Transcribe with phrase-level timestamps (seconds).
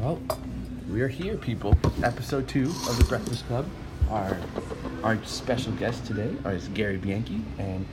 [0.00, 0.20] Well,
[0.90, 1.74] we are here, people.
[2.02, 3.64] Episode two of the Breakfast Club.
[4.10, 4.36] Our
[5.04, 7.86] our special guest today is Gary Bianchi and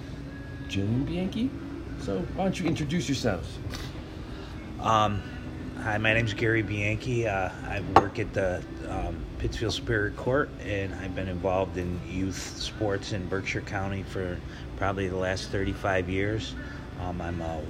[0.67, 1.51] Jillian Bianchi.
[2.01, 3.59] So why don't you introduce yourselves?
[4.81, 5.21] Um,
[5.83, 7.27] hi, my name's Gary Bianchi.
[7.27, 12.57] Uh, I work at the um, Pittsfield Superior Court, and I've been involved in youth
[12.57, 14.39] sports in Berkshire County for
[14.77, 16.55] probably the last 35 years.
[16.99, 17.61] Um, I'm a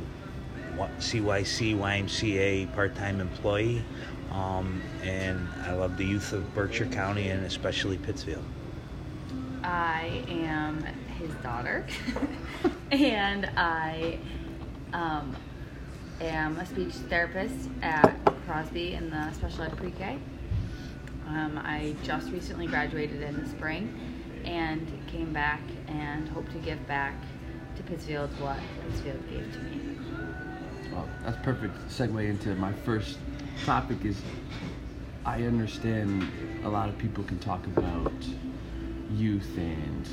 [1.00, 3.84] CYC YMCA part-time employee,
[4.32, 8.44] um, and I love the youth of Berkshire County and especially Pittsfield.
[9.64, 10.84] I am
[11.20, 11.86] his daughter,
[12.92, 14.18] and I
[14.94, 15.36] um,
[16.20, 20.18] am a speech therapist at Crosby in the special ed pre-K.
[21.28, 23.98] Um, I just recently graduated in the spring
[24.44, 27.14] and came back and hope to give back
[27.76, 29.96] to Pittsfield what Pittsfield gave to me.
[30.92, 33.18] Well, that's perfect segue into my first
[33.66, 34.20] topic is
[35.24, 36.28] I understand
[36.64, 38.12] a lot of people can talk about
[39.12, 40.08] youth and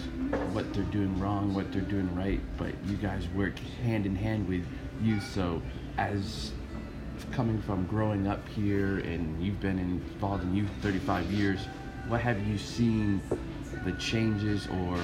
[0.52, 4.46] what they're doing wrong, what they're doing right, but you guys work hand in hand
[4.48, 4.66] with
[5.02, 5.24] youth.
[5.32, 5.62] So,
[5.96, 6.52] as
[7.32, 11.60] coming from growing up here and you've been involved in youth 35 years,
[12.06, 13.22] what have you seen
[13.84, 14.98] the changes or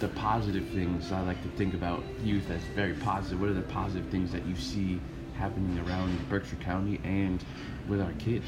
[0.00, 1.12] the positive things?
[1.12, 3.40] I like to think about youth as very positive.
[3.40, 5.00] What are the positive things that you see
[5.34, 7.44] happening around Berkshire County and
[7.88, 8.46] with our kids?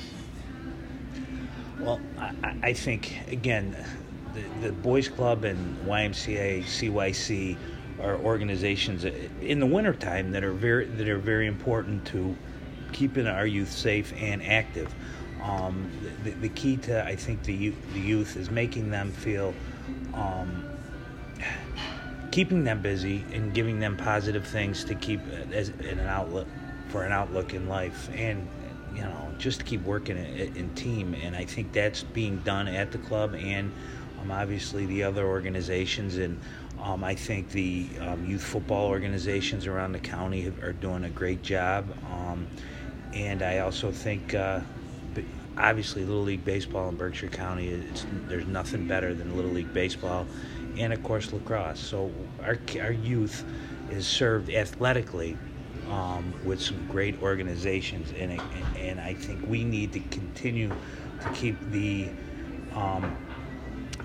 [1.81, 3.77] Well, I, I think, again,
[4.33, 7.57] the, the Boys Club and YMCA, CYC
[8.01, 12.37] are organizations in the wintertime that are very that are very important to
[12.93, 14.93] keeping our youth safe and active.
[15.43, 15.91] Um,
[16.23, 19.53] the, the, key to I think the youth, the youth is making them feel,
[20.15, 20.65] um,
[22.31, 25.21] keeping them busy and giving them positive things to keep
[25.53, 26.47] as in an outlet
[26.95, 28.47] for an outlook in life and
[28.95, 31.13] you know just to keep working in, team.
[31.25, 33.73] And I think that's being done at the club and
[34.21, 36.41] um, obviously the other organizations and
[36.81, 41.43] um, I think the um, youth football organizations around the county are doing a great
[41.43, 41.85] job.
[42.13, 42.47] Um,
[43.13, 44.61] and I also think, uh,
[45.57, 47.83] obviously, Little League Baseball in Berkshire County,
[48.29, 50.27] there's nothing better than Little League Baseball.
[50.77, 51.81] And of course, lacrosse.
[51.81, 53.45] So our, our youth
[53.91, 55.39] is served athletically
[55.91, 60.69] um, with some great organizations, and, and, and I think we need to continue
[61.21, 62.09] to keep the
[62.75, 63.17] um,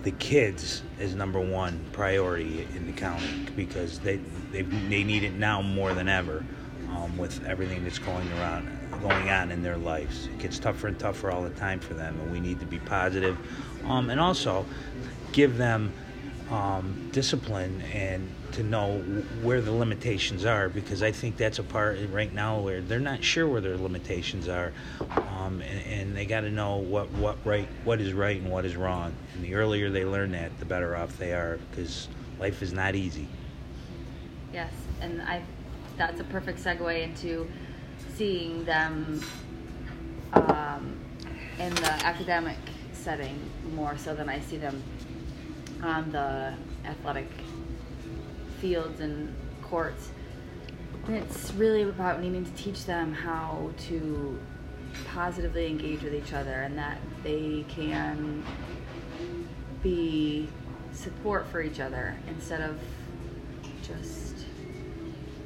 [0.04, 4.18] the kids as number one priority in the county because they
[4.52, 6.44] they, they need it now more than ever
[6.92, 8.70] um, with everything that's going around
[9.02, 10.28] going on in their lives.
[10.28, 12.80] It gets tougher and tougher all the time for them, and we need to be
[12.80, 13.38] positive,
[13.86, 14.66] um, and also
[15.32, 15.94] give them
[16.50, 19.00] um, discipline and to know
[19.42, 23.24] where the limitations are because I think that's a part right now where they're not
[23.24, 24.74] sure where their limitations are,
[25.12, 28.66] um, and, and, they got to know what what right what is right and what
[28.66, 29.14] is wrong.
[29.36, 32.08] And the earlier they learn that, the better off they are because
[32.40, 33.28] life is not easy.
[34.54, 35.42] Yes, and I
[35.98, 37.50] that's a perfect segue into
[38.16, 39.22] seeing them
[40.34, 41.00] um,
[41.60, 42.58] in the academic
[42.94, 43.40] setting
[43.74, 44.82] more so than I see them
[45.82, 46.54] on the
[46.86, 47.28] athletic
[48.60, 50.10] fields and courts.
[51.08, 54.40] And it's really about needing to teach them how to
[55.08, 58.44] positively engage with each other and that they can
[59.82, 60.50] be
[60.92, 62.80] support for each other instead of
[63.84, 64.46] just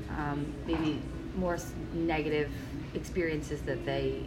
[0.09, 1.01] um, maybe
[1.35, 1.57] more
[1.93, 2.51] negative
[2.93, 4.23] experiences that they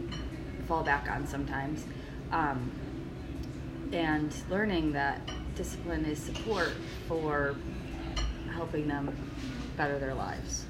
[0.67, 1.85] fall back on sometimes.
[2.31, 2.71] Um,
[3.93, 5.21] and learning that
[5.55, 6.73] discipline is support
[7.07, 7.55] for
[8.57, 9.15] helping them
[9.77, 10.65] better their lives.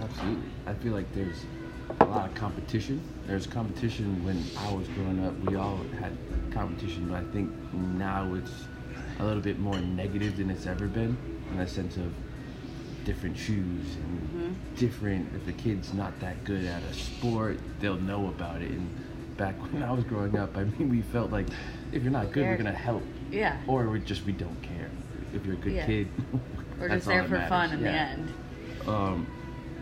[0.00, 0.44] Absolutely.
[0.66, 1.44] I feel like there's
[2.00, 3.02] a lot of competition.
[3.26, 5.34] There's competition when I was growing up.
[5.40, 6.16] We all had
[6.52, 8.52] competition, but I think now it's
[9.18, 11.16] a little bit more negative than it's ever been
[11.50, 12.12] in the sense of
[13.04, 14.74] different shoes and mm-hmm.
[14.76, 19.36] different if the kid's not that good at a sport they'll know about it and
[19.38, 21.46] back when i was growing up i mean we felt like
[21.90, 24.90] if you're not good we're gonna help yeah or we just we don't care
[25.32, 25.86] if you're a good yeah.
[25.86, 26.08] kid
[26.80, 27.92] we're just there for fun in yeah.
[27.92, 28.34] the end
[28.86, 29.26] um,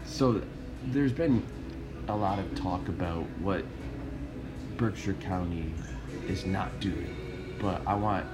[0.05, 0.43] so
[0.87, 1.45] there's been
[2.09, 3.65] a lot of talk about what
[4.77, 5.73] berkshire county
[6.29, 8.27] is not doing but i want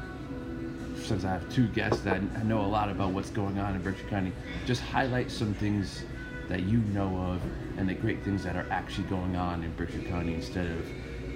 [1.05, 3.83] since I have two guests that I know a lot about what's going on in
[3.83, 4.33] Berkshire County,
[4.67, 6.05] just highlight some things
[6.49, 7.41] that you know of
[7.79, 10.87] and the great things that are actually going on in Berkshire County instead of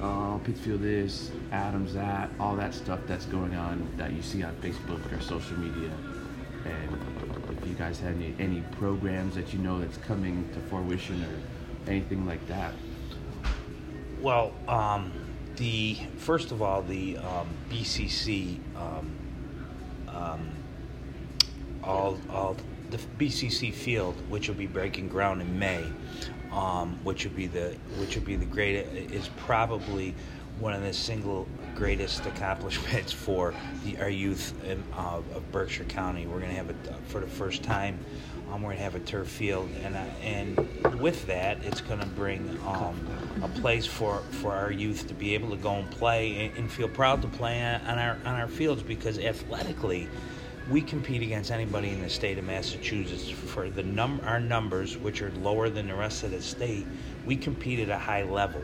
[0.00, 4.55] oh, Pittsfield this, Adams that, all that stuff that's going on that you see on
[4.56, 5.90] Facebook or social media.
[6.67, 11.23] And if you guys have any, any programs that you know that's coming to fruition
[11.25, 12.73] or anything like that.
[14.21, 15.13] Well, um,
[15.57, 19.17] the first of all, the um, BCC, um,
[20.09, 20.51] um,
[21.85, 22.57] all all
[22.91, 25.85] the BCC field, which will be breaking ground in May,
[26.53, 30.15] um, which would be the which would be the great is probably
[30.59, 36.26] one of the single greatest accomplishments for the, our youth in, uh, of Berkshire County.
[36.26, 36.76] We're going to have it
[37.06, 37.99] for the first time.
[38.50, 40.56] Um, we're going to have a turf field, and uh, and
[41.00, 42.99] with that, it's going to bring um,
[43.43, 46.70] a place for, for our youth to be able to go and play and, and
[46.70, 50.08] feel proud to play on our on our fields because athletically,
[50.70, 55.23] we compete against anybody in the state of Massachusetts for the num our numbers, which
[55.23, 56.87] are lower than the rest of the state.
[57.26, 58.62] We compete at a high level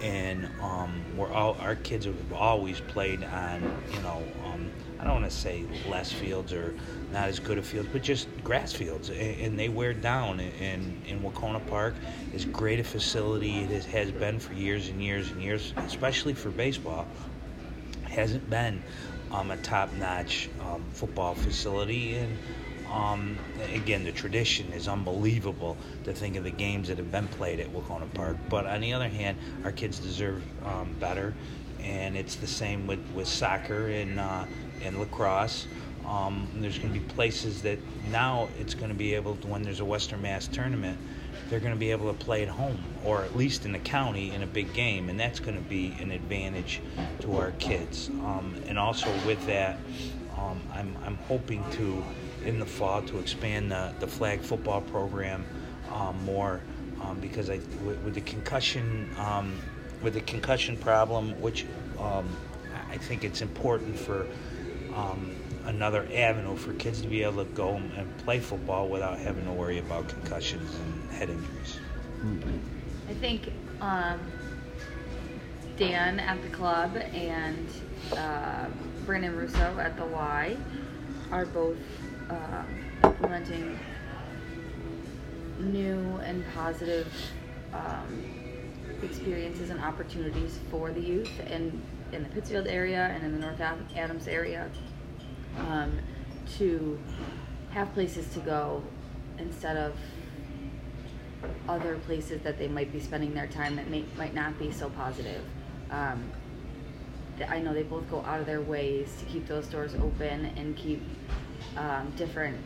[0.00, 3.62] and um, we're all our kids have always played on
[3.92, 6.74] you know um, I don't want to say less fields or
[7.12, 10.40] not as good of fields, but just grass fields, and, and they wear down.
[10.40, 11.94] And in Wahconah Park
[12.34, 13.60] is great a facility.
[13.60, 17.06] It has been for years and years and years, especially for baseball.
[18.04, 18.82] Hasn't been
[19.30, 22.36] um, a top-notch um, football facility, and
[22.90, 23.38] um,
[23.72, 27.68] again, the tradition is unbelievable to think of the games that have been played at
[27.72, 28.36] Wahconah Park.
[28.48, 31.34] But on the other hand, our kids deserve um, better,
[31.80, 34.44] and it's the same with, with soccer and, uh,
[34.82, 35.66] and lacrosse.
[36.06, 37.78] Um, there's going to be places that
[38.10, 40.98] now it's going to be able to, when there's a Western Mass tournament,
[41.48, 44.32] they're going to be able to play at home or at least in the county
[44.32, 46.80] in a big game, and that's going to be an advantage
[47.20, 48.08] to our kids.
[48.08, 49.78] Um, and also with that,
[50.36, 52.02] um, I'm, I'm hoping to
[52.44, 55.44] in the fall to expand the, the flag football program
[55.92, 56.60] um, more
[57.02, 59.58] um, because I with, with the concussion um,
[60.02, 61.66] with the concussion problem, which
[61.98, 62.28] um,
[62.90, 64.26] I think it's important for
[64.94, 65.34] um,
[65.66, 69.52] another avenue for kids to be able to go and play football without having to
[69.52, 71.78] worry about concussions and head injuries.
[73.08, 74.20] I think um,
[75.76, 77.68] Dan at the club and
[78.16, 78.66] uh,
[79.04, 80.56] Brandon Russo at the Y
[81.30, 81.76] are both
[83.04, 83.78] implementing
[85.58, 87.12] new and positive
[87.72, 88.24] um,
[89.02, 91.80] experiences and opportunities for the youth in,
[92.12, 94.70] in the Pittsfield area and in the North Adams area
[95.58, 95.98] um,
[96.58, 96.98] to
[97.70, 98.82] have places to go
[99.38, 99.94] instead of
[101.68, 104.90] other places that they might be spending their time that may, might not be so
[104.90, 105.42] positive.
[105.90, 106.30] Um,
[107.48, 110.76] I know they both go out of their ways to keep those doors open and
[110.76, 111.02] keep
[111.76, 112.56] um, different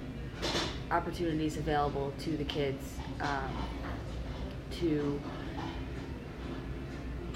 [0.90, 3.50] opportunities available to the kids um,
[4.70, 5.20] to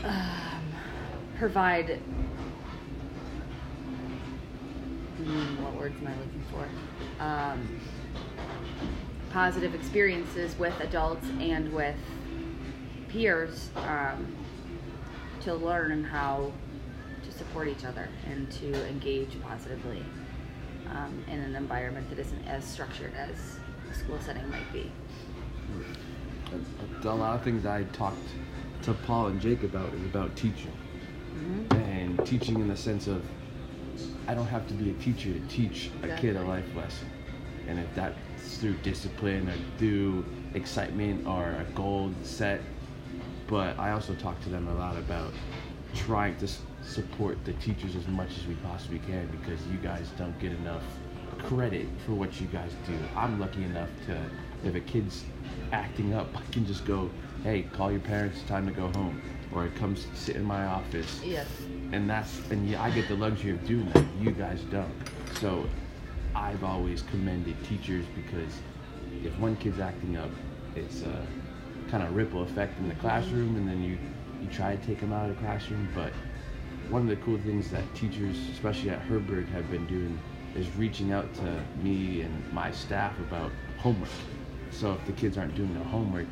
[0.04, 0.72] um,
[1.38, 2.00] provide
[5.20, 6.68] mm, what words am I looking for?
[7.22, 7.80] Um,
[9.30, 11.96] positive experiences with adults and with
[13.08, 14.36] peers um,
[15.40, 16.52] to learn how
[17.24, 20.02] to support each other and to engage positively
[20.90, 23.58] um, in an environment that isn't as structured as
[23.90, 24.90] a school setting might be.
[27.04, 28.18] A lot of things I talked
[28.82, 30.72] to Paul and Jake about is about teaching.
[31.34, 31.72] Mm-hmm.
[31.74, 33.24] And teaching in the sense of
[34.26, 36.28] I don't have to be a teacher to teach a exactly.
[36.28, 37.08] kid a life lesson.
[37.66, 40.24] And if that's through discipline or through
[40.54, 42.60] excitement or a goal set,
[43.46, 45.32] but I also talk to them a lot about
[45.94, 46.48] trying to
[46.82, 50.82] support the teachers as much as we possibly can because you guys don't get enough
[51.38, 52.98] credit for what you guys do.
[53.16, 54.18] I'm lucky enough to,
[54.64, 55.24] if a kid's
[55.72, 57.10] acting up, I can just go,
[57.42, 59.20] hey, call your parents, it's time to go home.
[59.52, 61.22] Or it comes sit in my office.
[61.24, 61.46] Yes.
[61.92, 64.04] And that's, and yeah, I get the luxury of doing that.
[64.20, 64.92] You guys don't.
[65.40, 65.66] So
[66.34, 68.52] I've always commended teachers because
[69.24, 70.30] if one kid's acting up,
[70.76, 71.26] it's a
[71.90, 73.98] kind of ripple effect in the classroom, and then you
[74.40, 76.12] you try to take them out of the classroom, but
[76.90, 80.18] one of the cool things that teachers, especially at Herberg, have been doing
[80.54, 84.08] is reaching out to me and my staff about homework.
[84.70, 86.26] So if the kids aren't doing their homework,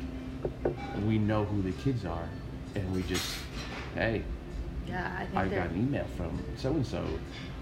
[1.05, 2.27] we know who the kids are,
[2.75, 3.37] and we just,
[3.93, 4.23] hey,
[4.87, 7.05] yeah, I, I got an email from so and so.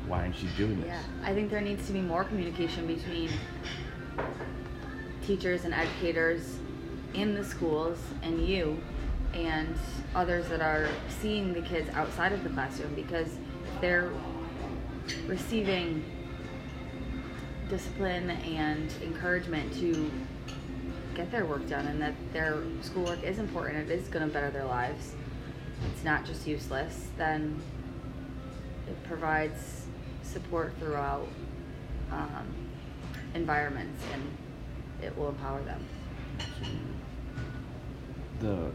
[0.08, 0.88] Why aren't you doing this?
[0.88, 3.32] Yeah, I think there needs to be more communication between
[5.26, 6.60] teachers and educators
[7.16, 8.80] in the schools and you
[9.36, 9.76] and
[10.16, 10.88] others that are
[11.22, 13.38] seeing the kids outside of the classroom because
[13.82, 14.12] they're
[15.28, 16.04] receiving
[17.70, 20.12] discipline and encouragement to
[21.16, 24.52] get their work done and that their schoolwork is important, it is going to better
[24.52, 25.14] their lives,
[25.92, 27.60] it's not just useless, then
[28.88, 29.86] it provides
[30.24, 31.28] support throughout
[32.12, 32.48] um,
[33.34, 34.24] environments and
[35.02, 35.86] it will empower them.
[38.40, 38.72] The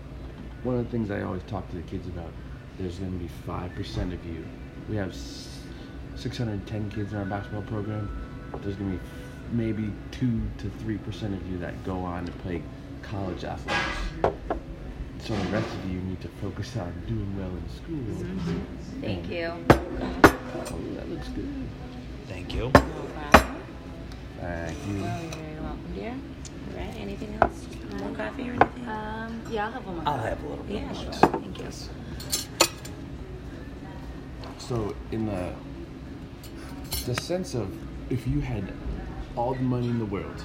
[0.62, 2.30] one of the things I always talk to the kids about,
[2.78, 4.44] there's going to be 5% of you.
[4.88, 5.14] We have
[6.16, 8.10] 610 kids in our basketball program.
[8.62, 9.02] There's going to be
[9.52, 12.62] maybe 2 to 3% of you that go on to play
[13.02, 14.36] college athletics.
[15.20, 18.24] So the rest of you need to focus on doing well in school.
[18.24, 19.00] Mm-hmm.
[19.00, 19.52] Thank And- you.
[19.70, 21.48] Oh, that looks good.
[22.28, 22.60] Thank you.
[22.62, 23.56] No problem.
[24.40, 25.02] Thank you.
[25.02, 26.14] Well, you're very welcome, dear.
[26.72, 26.94] All right.
[27.00, 27.66] Anything else?
[27.98, 28.88] More coffee or anything?
[28.88, 30.08] Um, yeah, I'll have one more.
[30.08, 30.76] I'll have a little bit.
[30.76, 30.94] yeah, more.
[30.94, 31.12] sure.
[31.12, 31.68] Thank you.
[34.58, 35.52] So in the
[37.06, 37.72] the sense of
[38.10, 38.72] if you had
[39.36, 40.42] all the money in the world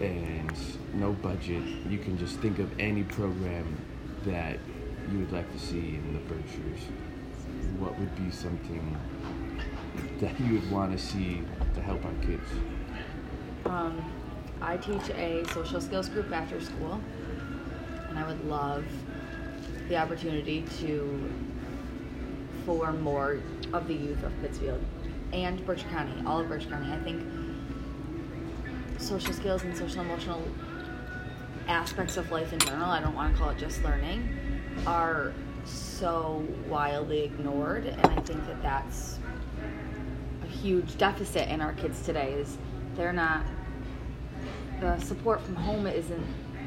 [0.00, 0.52] and
[0.94, 3.76] no budget, you can just think of any program
[4.24, 4.58] that
[5.12, 6.80] you would like to see in the Berkshires.
[7.78, 8.96] What would be something
[10.20, 11.42] that you would want to see
[11.74, 12.48] to help our kids?
[13.68, 14.12] Um,
[14.60, 17.00] I teach a social skills group after school,
[18.08, 18.84] and I would love
[19.88, 21.30] the opportunity to
[22.64, 23.40] form more
[23.72, 24.82] of the youth of Pittsfield
[25.32, 26.92] and Berkshire County, all of Berkshire County.
[26.92, 27.22] I think
[28.98, 30.42] social skills and social emotional
[31.68, 34.28] aspects of life in general, I don't want to call it just learning,
[34.86, 35.32] are
[35.64, 39.18] so wildly ignored, and I think that that's
[40.44, 42.56] a huge deficit in our kids today is
[42.94, 43.44] they're not
[44.80, 46.24] the support from home isn't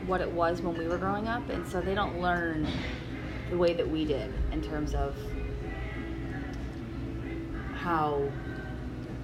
[0.07, 2.67] what it was when we were growing up and so they don't learn
[3.49, 5.15] the way that we did in terms of
[7.75, 8.31] how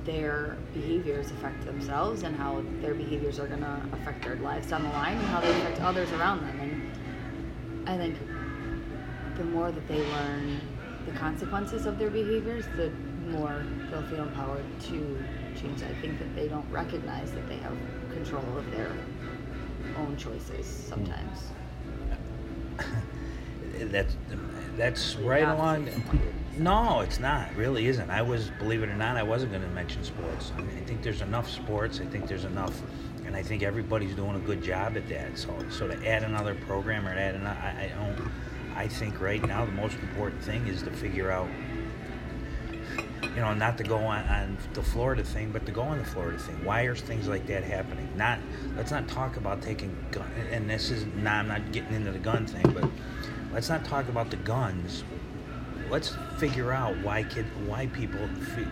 [0.06, 4.84] their behaviors affect themselves and how their behaviors are going to affect their lives down
[4.84, 6.60] the line and how they affect others around them.
[6.60, 8.18] And i think
[9.38, 10.62] the more that they learn
[11.06, 12.92] the consequences of their behaviors the
[13.30, 15.24] more they'll feel empowered to
[15.60, 15.82] change.
[15.84, 17.76] I think that they don't recognize that they have
[18.16, 18.92] control of their
[19.98, 21.52] own choices sometimes
[23.80, 24.16] That's
[24.78, 25.90] that's right along.
[26.58, 27.54] No, it's not.
[27.56, 28.10] Really isn't.
[28.10, 30.52] I was, believe it or not, I wasn't going to mention sports.
[30.58, 32.00] I, mean, I think there's enough sports.
[32.00, 32.82] I think there's enough,
[33.26, 35.38] and I think everybody's doing a good job at that.
[35.38, 38.32] So, so to add another program or add another, I, I don't.
[38.76, 41.48] I think right now the most important thing is to figure out.
[43.36, 46.06] You know, not to go on, on the Florida thing, but to go on the
[46.06, 46.64] Florida thing.
[46.64, 48.10] Why are things like that happening?
[48.16, 48.40] Not
[48.78, 50.30] let's not talk about taking gun.
[50.52, 52.90] And this is nah, I'm not getting into the gun thing, but
[53.54, 55.04] let's not talk about the guns.
[55.90, 58.28] Let's figure out why kid, why people,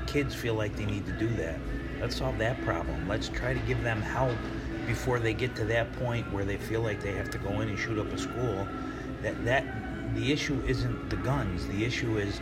[0.08, 1.60] kids feel like they need to do that.
[2.00, 3.08] Let's solve that problem.
[3.08, 4.38] Let's try to give them help
[4.88, 7.70] before they get to that point where they feel like they have to go in
[7.70, 8.68] and shoot up a school.
[9.22, 9.66] That that
[10.16, 11.68] the issue isn't the guns.
[11.68, 12.40] The issue is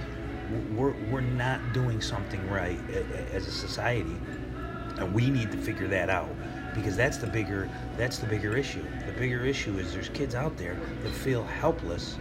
[0.76, 2.80] we're we're not doing something right
[3.32, 4.18] as a society,
[4.98, 6.30] and we need to figure that out
[6.74, 8.84] because that's the bigger that's the bigger issue.
[9.06, 12.18] The bigger issue is there's kids out there that feel helpless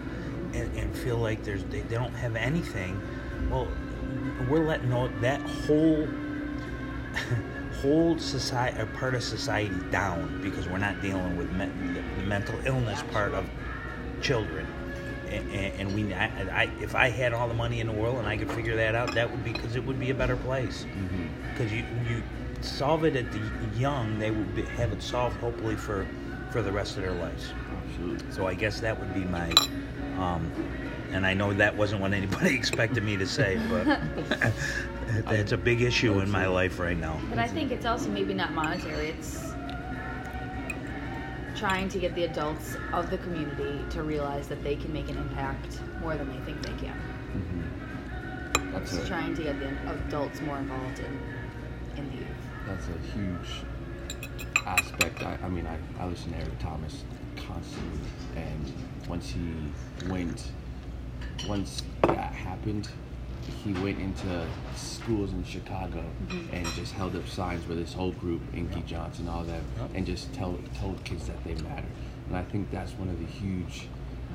[0.54, 3.00] and, and feel like there's they, they don't have anything.
[3.50, 3.68] Well,
[4.48, 6.08] we're letting all, that whole
[7.80, 11.66] whole society a part of society down because we're not dealing with me,
[12.16, 13.48] the mental illness part of
[14.20, 14.66] children.
[15.30, 18.26] And, and we, I, I, if I had all the money in the world and
[18.26, 20.86] I could figure that out, that would be because it would be a better place
[21.52, 22.22] because you you
[22.62, 23.40] solve it at the
[23.78, 26.06] young, they will be, have it solved hopefully for
[26.50, 27.52] for the rest of their lives.
[27.86, 28.32] Absolutely.
[28.32, 29.52] So I guess that would be my,
[30.18, 30.50] um,
[31.12, 34.00] and I know that wasn't what anybody expected me to say, but
[35.32, 37.20] it's a big issue in my life right now.
[37.28, 39.08] But I think it's also maybe not monetary.
[39.08, 39.49] It's
[41.60, 45.18] trying to get the adults of the community to realize that they can make an
[45.18, 46.96] impact more than they think they can.
[47.36, 48.72] Mm-hmm.
[48.72, 49.68] That's a, trying to get the
[50.06, 51.20] adults more involved in,
[51.98, 52.26] in the youth.
[52.66, 53.62] that's a huge
[54.64, 55.22] aspect.
[55.22, 57.04] I, I mean, I, I listen to Eric Thomas
[57.36, 58.00] constantly,
[58.36, 58.72] and
[59.06, 60.52] once he went,
[61.46, 62.88] once that happened,
[63.64, 66.54] he went into schools in Chicago mm-hmm.
[66.54, 70.32] and just held up signs with his whole group, Inky Johnson, all them, and just
[70.32, 71.86] tell, told kids that they matter.
[72.28, 73.88] And I think that's one of the huge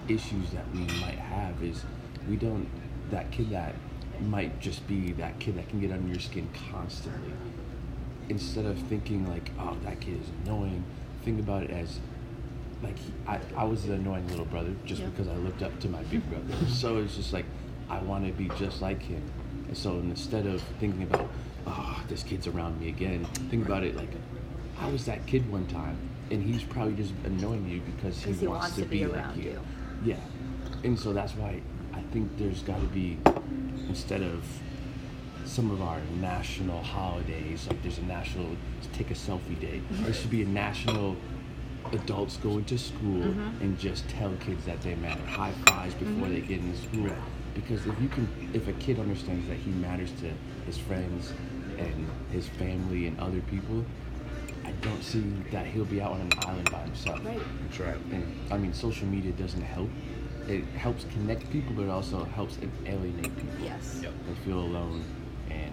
[0.07, 1.83] issues that we might have is
[2.29, 2.67] we don't
[3.11, 3.73] that kid that
[4.21, 7.33] might just be that kid that can get under your skin constantly
[8.29, 10.83] instead of thinking like, oh, that kid is annoying,
[11.23, 11.99] think about it as
[12.81, 15.09] like he, I, I was the annoying little brother just Yeah.
[15.09, 16.65] because I looked up to my big brother.
[16.67, 17.45] so it's just like
[17.89, 19.21] I want to be just like him.
[19.67, 21.29] And so instead of thinking about,
[21.67, 24.09] oh, this kid's around me again, think about it like,
[24.79, 25.97] I was that kid one time,
[26.31, 28.99] and he's probably just annoying you because he, 'Cause he wants, wants to, to be
[28.99, 29.51] be, like around you.
[29.51, 29.61] you.
[30.03, 30.19] Yeah,
[30.83, 31.61] and so that's why
[31.93, 33.17] I think there's got to be
[33.87, 34.43] instead of
[35.45, 38.47] some of our national holidays, like there's a national
[38.93, 39.79] take a selfie day.
[39.79, 40.03] Mm-hmm.
[40.03, 41.15] There should be a national
[41.93, 43.61] adults go into school Mhm.
[43.61, 45.23] and just tell kids that they matter.
[45.27, 46.33] High fives before mm-hmm.
[46.33, 47.15] they get into school.
[47.55, 50.31] Because if you can, if a kid understands that he matters to
[50.65, 51.33] his friends
[51.77, 53.83] and his family and other people,
[54.65, 55.21] I don't see
[55.51, 57.23] that he'll be out on an island by himself.
[57.25, 57.39] Right.
[57.63, 57.95] That's right.
[58.11, 59.89] And I mean, social media doesn't help.
[60.47, 63.59] It helps connect people, but it also helps alienate people.
[63.63, 63.99] Yes.
[64.03, 64.13] Yep.
[64.27, 65.03] They feel alone,
[65.49, 65.71] and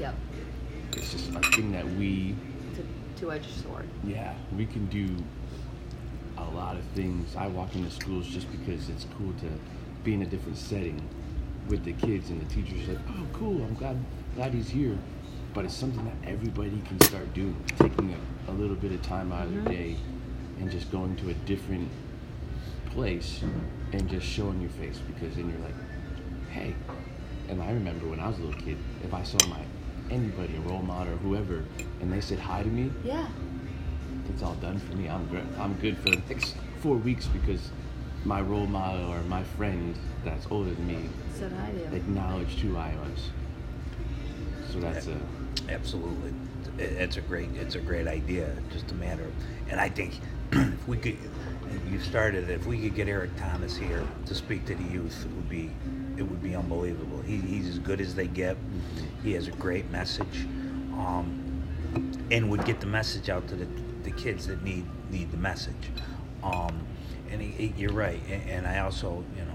[0.00, 0.14] Yep.
[0.92, 2.34] it's just a thing that we
[2.70, 3.86] It's a two-edged sword.
[4.04, 5.08] yeah, we can do
[6.38, 7.36] a lot of things.
[7.36, 9.46] I walk into schools just because it's cool to
[10.04, 11.00] be in a different setting
[11.68, 12.88] with the kids and the teachers.
[12.88, 13.62] Like, oh, cool!
[13.62, 13.96] I'm glad
[14.34, 14.96] glad he's here.
[15.52, 18.12] But it's something that everybody can start doing, taking
[18.48, 19.64] a, a little bit of time out of Mhm.
[19.64, 19.96] the day
[20.60, 21.88] and just going to a different
[22.90, 23.40] place
[23.92, 25.74] and just showing your face because then you're like,
[26.50, 26.74] hey.
[27.48, 29.60] And I remember when I was a little kid, if I saw my
[30.10, 31.64] anybody, a role model or whoever,
[32.00, 33.26] and they said hi to me, Yeah.
[34.28, 35.08] it's all done for me.
[35.08, 35.46] I'm good.
[35.58, 37.70] I'm good for the next four weeks because
[38.24, 42.76] my role model or my friend that's older than me So did I acknowledged who
[42.76, 43.30] I was.
[44.72, 45.16] So that's a
[45.68, 46.32] Absolutely,
[46.78, 48.54] It- it's a great it's a great idea.
[48.72, 49.32] Just a matter, of,
[49.70, 50.20] and I think
[50.52, 51.16] if we could,
[51.90, 52.50] you started.
[52.50, 55.70] If we could get Eric Thomas here to speak to the youth, it would be
[56.18, 57.22] it would be unbelievable.
[57.22, 58.56] He, he's as good as they get.
[59.22, 60.46] He has a great message,
[60.98, 61.62] um,
[62.30, 63.66] and would get the message out to the,
[64.02, 65.90] the kids that need need the message.
[66.42, 66.86] Um,
[67.34, 68.20] and he, he- you're right.
[68.30, 69.52] And, and I also, you know,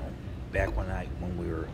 [0.52, 1.68] back when I when we were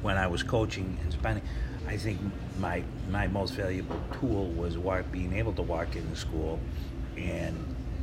[0.00, 1.42] when I was coaching and spending,
[1.88, 2.20] I think
[2.58, 6.58] my my most valuable tool was walk, being able to walk into school
[7.16, 7.54] and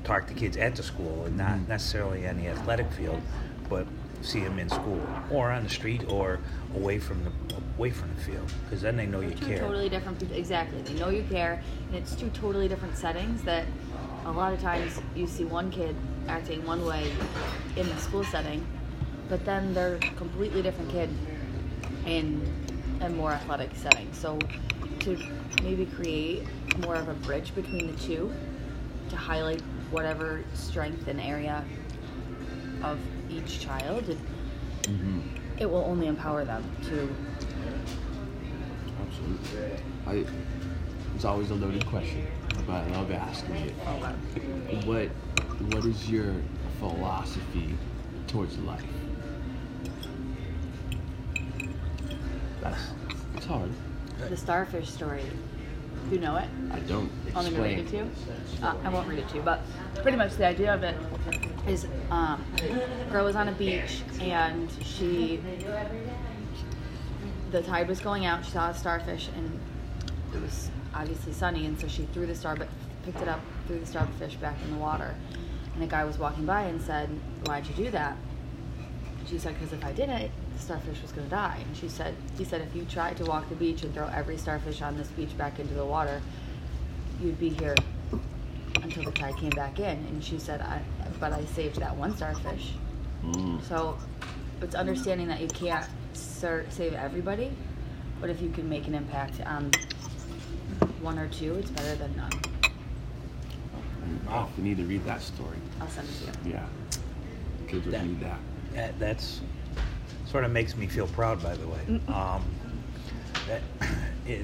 [0.04, 1.68] talk to kids at the school and not Mhm.
[1.70, 3.22] necessarily on the athletic field,
[3.70, 3.86] but
[4.22, 6.40] see them in school or on the street or
[6.76, 7.32] away from the
[7.78, 9.60] away from the field because then they know you two care.
[9.60, 10.36] totally different people.
[10.36, 10.82] Exactly.
[10.82, 13.66] They know you care, and it's two totally different settings that
[14.26, 15.96] a lot of times you see one kid
[16.28, 17.12] acting one way
[17.76, 18.66] in the school setting,
[19.30, 21.10] but then they're a completely different kid
[22.06, 22.42] in
[23.02, 24.12] a more athletic setting.
[24.14, 24.40] So
[25.00, 25.18] to
[25.64, 26.44] maybe create
[26.80, 28.32] more of a bridge between the two
[29.10, 31.64] to highlight whatever strength and area
[32.84, 34.18] of each child, it,
[34.84, 35.20] mm-hmm.
[35.58, 37.14] it will only empower them to
[39.08, 39.84] absolutely.
[40.08, 40.26] I
[41.16, 42.26] it's always a loaded question,
[42.66, 43.74] but I love asking it.
[44.86, 45.10] What
[45.74, 46.34] what is your
[46.80, 47.76] philosophy
[48.28, 48.84] towards life?
[52.62, 52.82] That's
[53.36, 53.72] it's hard.
[54.30, 55.24] the starfish story.
[56.12, 56.50] You know it?
[56.72, 58.12] I don't I'm gonna read it to you.
[58.62, 59.62] Uh, I won't read it to you, but
[60.02, 60.96] pretty much the idea of it
[61.68, 62.44] is, um,
[63.12, 65.40] girl was on a beach and she,
[67.52, 68.44] the tide was going out.
[68.46, 69.60] She saw a starfish and
[70.34, 72.68] it was obviously sunny, and so she threw the star, but
[73.04, 75.16] picked it up, threw the starfish back in the water.
[75.74, 77.10] And a guy was walking by and said,
[77.46, 78.18] "Why'd you do that?"
[79.28, 82.14] She said, "Because if I didn't, the starfish was going to die." And she said,
[82.38, 85.08] "He said if you tried to walk the beach and throw every starfish on this
[85.10, 86.22] beach back into the water,
[87.22, 87.76] you'd be here
[88.82, 90.82] until the tide came back in." And she said, "I,
[91.20, 92.74] but I saved that one starfish."
[93.24, 93.64] Mm.
[93.64, 93.98] So
[94.62, 97.52] it's understanding that you can't save everybody,
[98.20, 99.72] but if you can make an impact on
[101.02, 102.32] one or two, it's better than none.
[104.28, 104.50] Wow.
[104.58, 105.58] We need to read that story.
[105.80, 106.56] I'll send it to you.
[106.56, 106.66] Yeah.
[107.68, 108.40] Kids would That- need that.
[108.74, 109.42] That, that's
[110.26, 111.80] sort of makes me feel proud, by the way.
[112.08, 112.44] Um,
[113.48, 113.62] that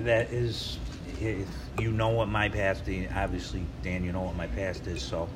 [0.03, 0.77] that is,
[1.21, 1.47] if
[1.79, 3.09] you know what my past is.
[3.15, 5.01] Obviously, Dan, you know what my past is.
[5.01, 5.29] So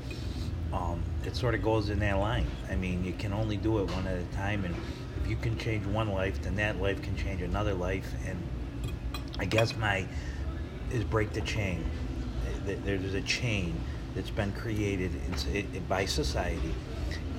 [0.73, 2.45] um, it sort of goes in that line.
[2.69, 4.75] I mean, you can only do it one at a time, and
[5.23, 8.11] if you can change one life, then that life can change another life.
[8.27, 8.37] And
[9.39, 10.05] I guess my
[10.91, 11.83] is break the chain.
[12.65, 13.75] There's a chain
[14.15, 15.11] that's been created
[15.87, 16.73] by society,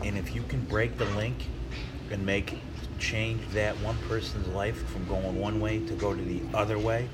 [0.03, 1.47] and if you can break the link
[2.11, 2.59] and make
[2.99, 7.09] change that one person's life from going one way to go to the other way,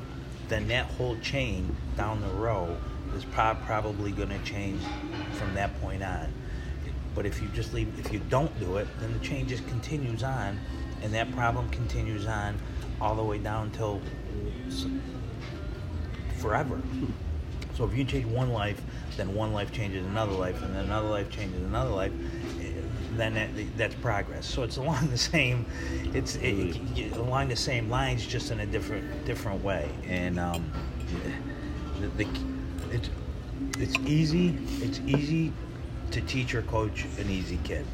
[0.48, 2.76] then that whole chain down the row
[3.16, 4.82] is prob- probably going to change
[5.32, 6.32] from that point on.
[7.14, 10.22] But if you just leave, if you don't do it, then the chain just continues
[10.22, 10.58] on,
[11.02, 12.58] and that problem continues on
[13.00, 14.00] all the way down till
[14.68, 14.86] s-
[16.38, 16.80] forever.
[17.74, 18.80] So if you change one life,
[19.16, 22.12] then one life changes another life, and then another life changes another life.
[22.60, 22.72] eh,
[23.16, 24.46] Then that, that's progress.
[24.46, 25.66] So it's along the same,
[26.14, 29.88] it's it, it- along the same lines, just in a different different way.
[30.08, 30.70] And um,
[32.00, 32.28] the, the
[32.90, 33.10] it's
[33.78, 34.56] it's easy.
[34.80, 35.52] It's easy
[36.10, 37.84] to teach or coach an easy kid.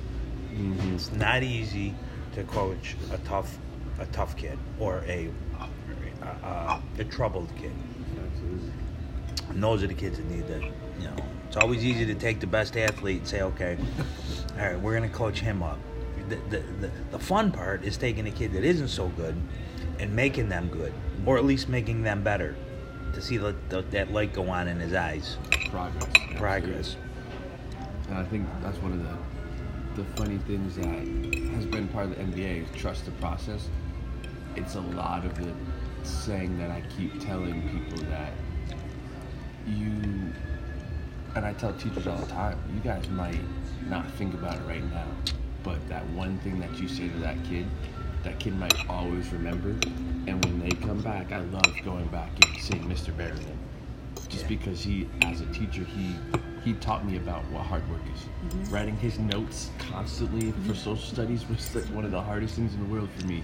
[0.55, 0.95] Mm-hmm.
[0.95, 1.95] It's not easy
[2.35, 3.59] to coach a tough
[3.99, 5.29] a tough kid or a
[6.23, 7.73] a, a, a troubled kid.
[9.51, 10.63] And those are the kids that need that.
[10.63, 11.17] You know,
[11.49, 13.77] it's always easy to take the best athlete and say, okay,
[14.59, 15.79] all right, we're going to coach him up.
[16.29, 19.37] The, the, the, the fun part is taking a kid that isn't so good
[20.01, 20.93] and making them good,
[21.27, 22.57] or at least making them better,
[23.13, 25.37] to see the, the, that light go on in his eyes.
[25.71, 26.13] Progress.
[26.37, 26.97] Progress.
[28.09, 29.17] And I think that's one of the
[29.95, 33.69] the funny things that has been part of the NBA is trust the process.
[34.57, 35.53] It's a lot of the
[36.07, 38.33] saying that I keep telling people that
[39.67, 40.33] you
[41.35, 43.41] and I tell teachers all the time, you guys might
[43.89, 45.07] not think about it right now,
[45.63, 47.67] but that one thing that you say to that kid,
[48.23, 49.71] that kid might always remember.
[50.27, 53.13] And when they come back, I love going back and seeing Mr.
[53.13, 53.57] Berrigan.
[54.29, 54.49] Just Yeah.
[54.49, 56.15] because he, as a teacher, he
[56.65, 58.23] he taught me about what hard work is.
[58.23, 58.75] Mm-hmm.
[58.75, 60.73] Writing his notes constantly for mm-hmm.
[60.73, 63.43] social studies was like one of the hardest things in the world for me.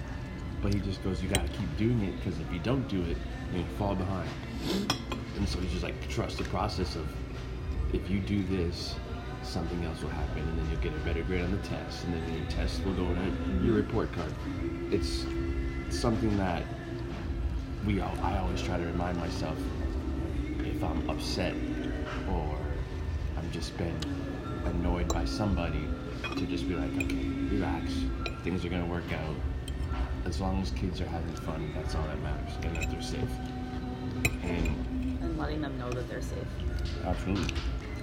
[0.63, 3.03] But he just goes, you got to keep doing it because if you don't do
[3.03, 3.17] it,
[3.55, 4.29] you fall behind.
[5.37, 7.09] And so he's just like, trust the process of
[7.93, 8.95] if you do this,
[9.43, 12.15] something else will happen, and then you'll get a better grade on the test, and
[12.15, 14.33] then your test will go in your report card.
[14.91, 15.25] It's
[15.89, 16.63] something that
[17.87, 19.59] we all, I always try to remind myself
[20.59, 21.55] if I'm upset
[22.31, 22.59] or
[23.39, 23.97] I'm just been
[24.67, 25.89] annoyed by somebody
[26.23, 27.93] to just be like, okay, relax,
[28.45, 29.35] things are gonna work out.
[30.25, 33.31] As long as kids are having fun, that's all that matters, and that they're safe.
[34.43, 36.47] And And letting them know that they're safe.
[37.05, 37.55] Absolutely.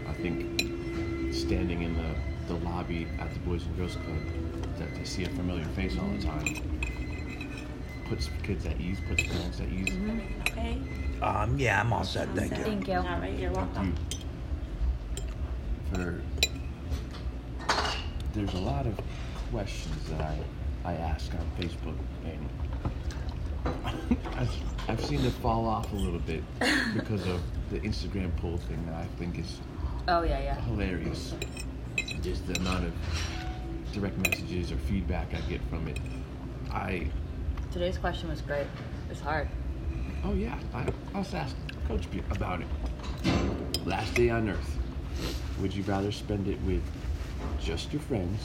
[0.07, 4.17] I think standing in the, the lobby at the Boys and Girls Club,
[4.77, 6.79] that they see a familiar face all the time,
[8.07, 9.93] puts kids at ease, puts parents at ease.
[10.41, 10.77] Okay.
[11.21, 12.29] Um, yeah, I'm all set.
[12.35, 12.63] Thank you.
[12.63, 12.93] Thank you.
[12.95, 13.95] All right, you're welcome.
[15.91, 16.21] For
[18.33, 18.99] there's a lot of
[19.51, 20.37] questions that I,
[20.87, 22.49] I ask on Facebook, and
[24.37, 24.49] I've,
[24.87, 26.41] I've seen it fall off a little bit
[26.93, 29.59] because of the Instagram poll thing that I think is
[30.07, 30.61] Oh yeah, yeah.
[30.61, 31.35] hilarious.
[32.21, 32.93] Just the amount of
[33.91, 35.99] direct messages or feedback I get from it.
[36.71, 37.09] I
[37.73, 38.67] Today's question was great.
[39.11, 39.49] It's hard.
[40.23, 41.57] oh yeah, I, I was asked
[41.89, 42.67] Coach B about it.
[43.85, 44.77] Last day on Earth.
[45.59, 46.81] Would you rather spend it with
[47.59, 48.39] just your friends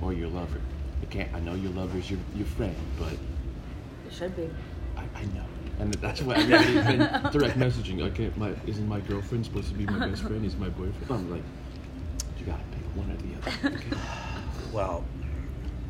[0.00, 0.60] or your lover?
[1.02, 1.32] I can't.
[1.34, 4.48] I know your lover's your your friend, but It should be.
[4.96, 5.44] I, I know.
[5.78, 6.98] And that's why I've been
[7.32, 8.02] direct messaging.
[8.10, 10.44] Okay, my isn't my girlfriend supposed to be my best friend?
[10.44, 11.10] Is my boyfriend?
[11.10, 11.42] I'm like,
[12.38, 13.76] you gotta pick one or the other.
[13.76, 13.96] Okay?
[14.72, 15.04] Well,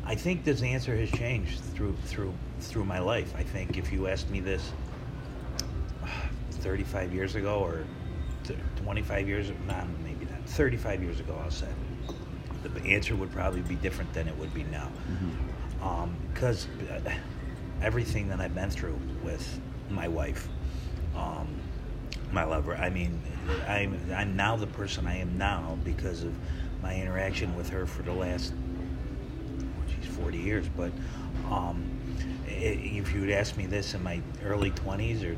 [0.05, 3.31] I think this answer has changed through through through my life.
[3.37, 4.71] I think if you asked me this
[6.51, 7.83] 35 years ago or
[8.77, 11.67] 25 years, nah, maybe not, 35 years ago, I'll say,
[12.63, 14.89] the answer would probably be different than it would be now.
[16.33, 17.11] Because uh,
[17.81, 20.47] everything that I've been through with my wife,
[21.15, 21.47] um,
[22.31, 23.21] my lover, I mean,
[23.67, 26.33] I'm, I'm now the person I am now because of
[26.81, 28.53] my interaction with her for the last
[29.87, 30.91] she's 40 years, but
[31.49, 31.83] um,
[32.47, 35.35] if you would ask me this in my early 20s or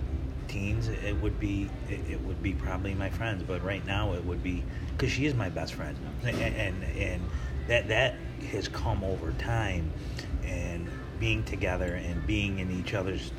[0.48, 3.44] teens, it would be it, it would be probably my friends.
[3.44, 7.22] But right now, it would be because she is my best friend, and, and and
[7.68, 8.16] that that
[8.52, 9.92] has come over time,
[10.44, 10.88] and
[11.20, 13.32] being together and being in each other's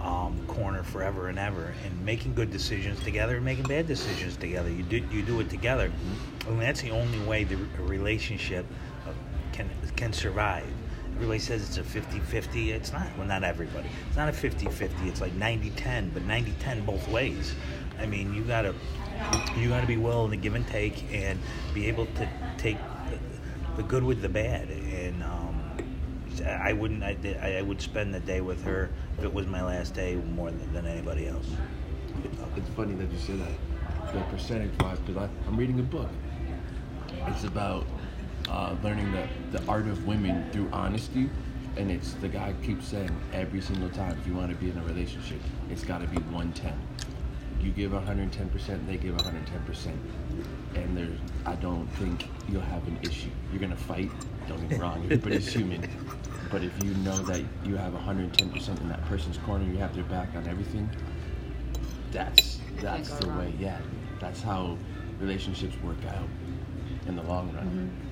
[0.00, 4.70] um, corner forever and ever, and making good decisions together and making bad decisions together.
[4.70, 5.92] You do you do it together,
[6.46, 8.66] and that's the only way the relationship
[9.06, 9.12] uh,
[9.52, 10.66] can can survive.
[11.18, 12.68] Everybody says it's a 50-50.
[12.68, 13.08] It's not.
[13.18, 13.88] Well, not everybody.
[14.06, 15.08] It's not a 50-50.
[15.08, 17.56] It's like 90-10, but 90-10 both ways.
[17.98, 18.72] I mean, you gotta
[19.56, 21.40] you gotta be willing to give and take and
[21.74, 22.76] be able to take
[23.10, 23.18] the,
[23.78, 24.68] the good with the bad.
[24.70, 25.60] And um,
[26.46, 27.02] I wouldn't.
[27.02, 27.16] I,
[27.58, 30.72] I would spend the day with her if it was my last day more than,
[30.72, 31.50] than anybody else.
[32.56, 34.12] It's funny that you say that.
[34.14, 36.10] The percentage wise, because I'm reading a book.
[37.26, 37.88] It's about
[38.48, 41.30] uh, learning the, the art of women through honesty.
[41.76, 44.78] And it's the guy keeps saying every single time if you want to be in
[44.78, 46.72] a relationship, it's got to be 110.
[47.60, 49.86] You give 110%, they give 110%.
[50.74, 53.30] And there's, I don't think you'll have an issue.
[53.50, 54.10] You're going to fight,
[54.48, 55.88] don't get me wrong, everybody's human.
[56.50, 60.04] But if you know that you have 110% in that person's corner, you have their
[60.04, 60.88] back on everything,
[62.10, 63.38] that's that's the wrong.
[63.38, 63.54] way.
[63.58, 63.78] Yeah,
[64.20, 64.76] that's how
[65.20, 66.28] relationships work out
[67.06, 67.66] in the long run.
[67.66, 68.07] Mm-hmm.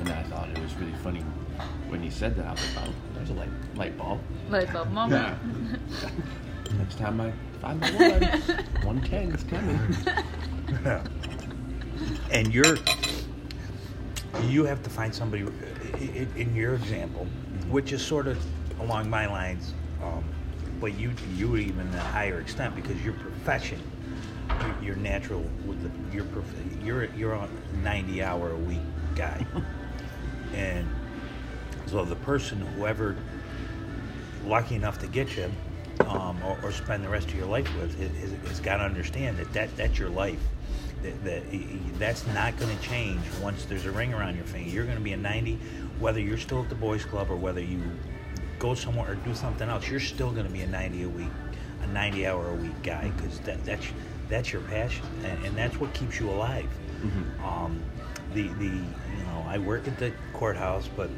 [0.00, 1.20] And I thought it was really funny
[1.88, 2.46] when he said that.
[2.46, 4.20] I was like, oh, there's a light light bulb.
[4.48, 5.38] Light bulb moment.
[6.78, 8.22] Next time I find the one,
[8.84, 11.04] 110 is coming.
[12.30, 12.76] and you're
[14.48, 17.26] you have to find somebody i- i- in your example,
[17.68, 18.36] which is sort of
[18.80, 20.24] along my lines, um,
[20.80, 23.80] but you you even a higher extent because your profession
[24.60, 27.48] your, your natural with the your prof- you're you're a
[27.82, 28.80] 90 hour a week
[29.14, 29.44] guy,
[30.54, 30.88] and
[31.86, 33.16] so the person whoever
[34.46, 35.50] lucky enough to get you
[36.00, 39.36] um, or, or spend the rest of your life with has, has got to understand
[39.38, 40.40] that, that that's your life.
[41.02, 41.42] That, that
[41.98, 44.70] that's not going to change once there's a ring around your finger.
[44.70, 45.58] You're going to be a 90,
[45.98, 47.82] whether you're still at the boys' club or whether you
[48.58, 49.86] go somewhere or do something else.
[49.86, 51.28] You're still going to be a 90 a week,
[51.82, 53.86] a 90 hour a week guy because that, that's
[54.30, 56.68] that's your passion and, and that's what keeps you alive.
[57.02, 57.44] Mm-hmm.
[57.44, 57.82] Um,
[58.32, 58.80] the the
[59.54, 61.08] I work at the courthouse, but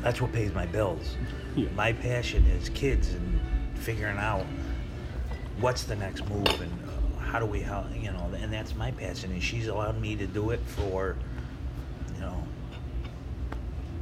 [0.00, 1.16] that's what pays my bills.
[1.56, 1.68] Yeah.
[1.74, 3.40] My passion is kids and
[3.74, 4.46] figuring out
[5.58, 8.92] what's the next move and uh, how do we how you know and that's my
[8.92, 11.16] passion and she's allowed me to do it for
[12.14, 12.42] you know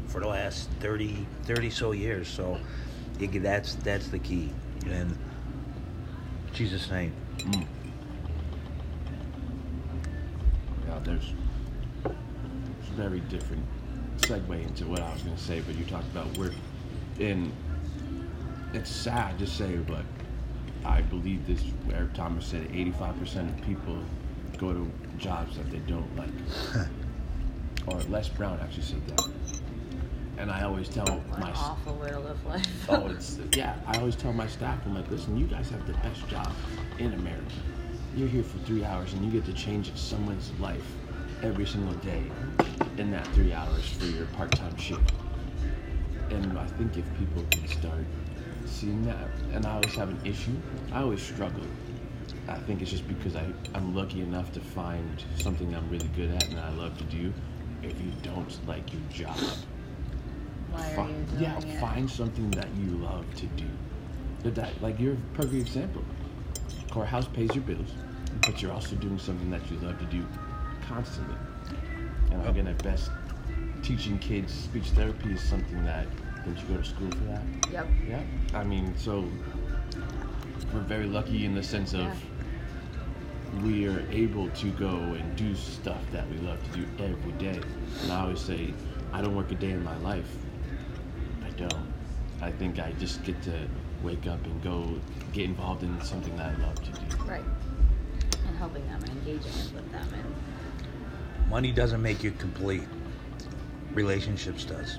[0.06, 2.58] for the last 30 30 so years so
[3.18, 4.50] get- that's that's the key
[4.86, 5.16] and
[6.52, 7.66] Jesus name Mm.
[10.88, 11.32] Yeah, there's
[12.96, 13.62] very different
[14.16, 16.54] segue into what I was going to say, but you talked about work,
[17.20, 17.52] and
[18.72, 20.02] it's sad to say, but
[20.84, 21.62] I believe this.
[21.92, 23.98] Eric Thomas said 85% of people
[24.56, 26.30] go to jobs that they don't like,
[27.86, 29.28] or Les Brown actually said that.
[30.38, 32.66] And I always tell What my awful way to live life.
[32.88, 33.76] Oh, it's yeah.
[33.86, 36.52] I always tell my staff, I'm like, listen, you guys have the best job
[36.98, 37.44] in America.
[38.14, 40.86] You're here for three hours, and you get to change someone's life
[41.42, 42.22] every single day
[42.98, 45.12] in that three hours for your part-time shift.
[46.30, 48.04] And I think if people can start
[48.64, 50.56] seeing that, and I always have an issue.
[50.92, 51.62] I always struggle.
[52.48, 56.30] I think it's just because I, I'm lucky enough to find something I'm really good
[56.30, 57.32] at and I love to do.
[57.82, 59.36] If you don't like your job,
[60.70, 61.80] Why are Fi- you doing yeah, it?
[61.80, 63.66] find something that you love to do.
[64.42, 66.02] That like you're a perfect example.
[66.90, 67.90] Courthouse pays your bills,
[68.42, 70.24] but you're also doing something that you love to do
[70.88, 71.36] constantly.
[72.30, 73.10] And I'm gonna best
[73.82, 76.06] teaching kids speech therapy is something that
[76.44, 77.42] didn't you go to school for that?
[77.72, 77.88] Yep.
[78.08, 78.22] Yeah.
[78.54, 79.24] I mean, so
[80.72, 82.14] we're very lucky in the sense of Yeah.
[83.62, 87.60] we are able to go and do stuff that we love to do every day.
[88.02, 88.72] And I always say,
[89.12, 90.28] I don't work a day in my life.
[91.44, 91.92] I don't.
[92.42, 93.66] I think I just get to
[94.02, 94.88] wake up and go
[95.32, 97.24] get involved in something that I love to do.
[97.24, 97.44] Right.
[98.46, 100.34] And helping them and engaging with them and
[101.48, 102.82] money doesn't make you complete
[103.94, 104.98] relationships does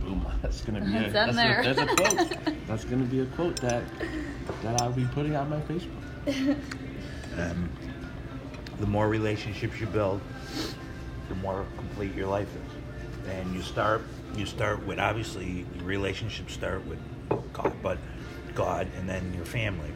[0.00, 0.24] Boom.
[0.40, 1.60] That's gonna be a, That's that's, in there.
[1.60, 2.56] A, that's a quote.
[2.68, 3.82] that's gonna be a quote that
[4.62, 6.56] that I'll be putting on my Facebook.
[7.36, 7.68] Um,
[8.78, 10.20] the more relationships you build,
[11.28, 13.30] the more complete your life is.
[13.30, 14.02] And you start,
[14.36, 16.98] you start with obviously your relationships start with
[17.52, 17.98] God, but
[18.54, 19.90] God, and then your family,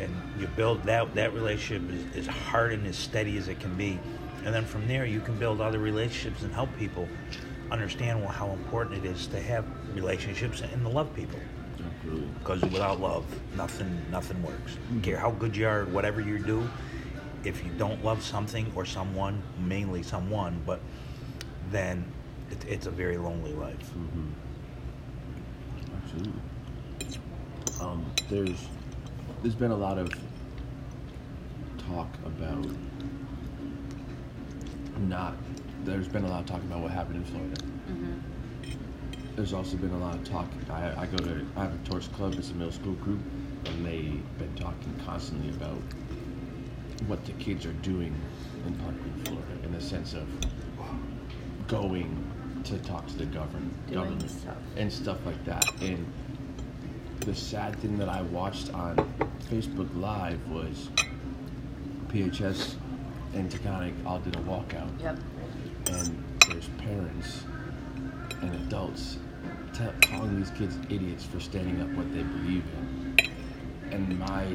[0.00, 1.14] and you build that.
[1.14, 3.98] That relationship is, is hard and as steady as it can be,
[4.44, 7.08] and then from there you can build other relationships and help people
[7.70, 11.38] understand well, how important it is to have relationships and to love people
[11.84, 12.28] Absolutely.
[12.38, 13.24] because without love,
[13.56, 14.76] nothing nothing works.
[14.90, 16.68] Don't care how good you are, whatever you do,
[17.44, 20.80] if you don't love something or someone, mainly someone, but
[21.70, 22.04] then
[22.50, 23.88] it, it's a very lonely life.
[23.90, 24.28] hmm
[26.04, 26.40] Absolutely.
[27.80, 28.66] Um, there's
[29.42, 30.10] there's been a lot of
[31.86, 32.66] talk about
[34.98, 35.34] not.
[35.84, 37.56] There's been a lot of talk about what happened in Florida.
[37.90, 38.14] mm-hmm.
[39.36, 40.48] There's also been a lot of talk.
[40.68, 42.34] I, I go to I have a torch club.
[42.36, 43.20] It's a middle school group,
[43.66, 45.80] and they've been talking constantly about
[47.06, 48.12] what the kids are doing
[48.66, 50.26] in Parkland, Florida, in the sense of
[51.68, 52.24] going
[52.64, 54.56] to talk to the govern, Doing government stuff.
[54.76, 55.64] and stuff like that.
[55.80, 56.10] And
[57.20, 58.96] the sad thing that I watched on
[59.50, 60.88] Facebook Live was
[62.08, 62.74] PHS
[63.34, 65.18] and Taconic all did a walkout Yep.
[65.90, 67.44] and there's parents
[68.42, 69.18] and adults
[69.74, 73.16] tell, calling these kids idiots for standing up what they believe in.
[73.90, 74.46] And my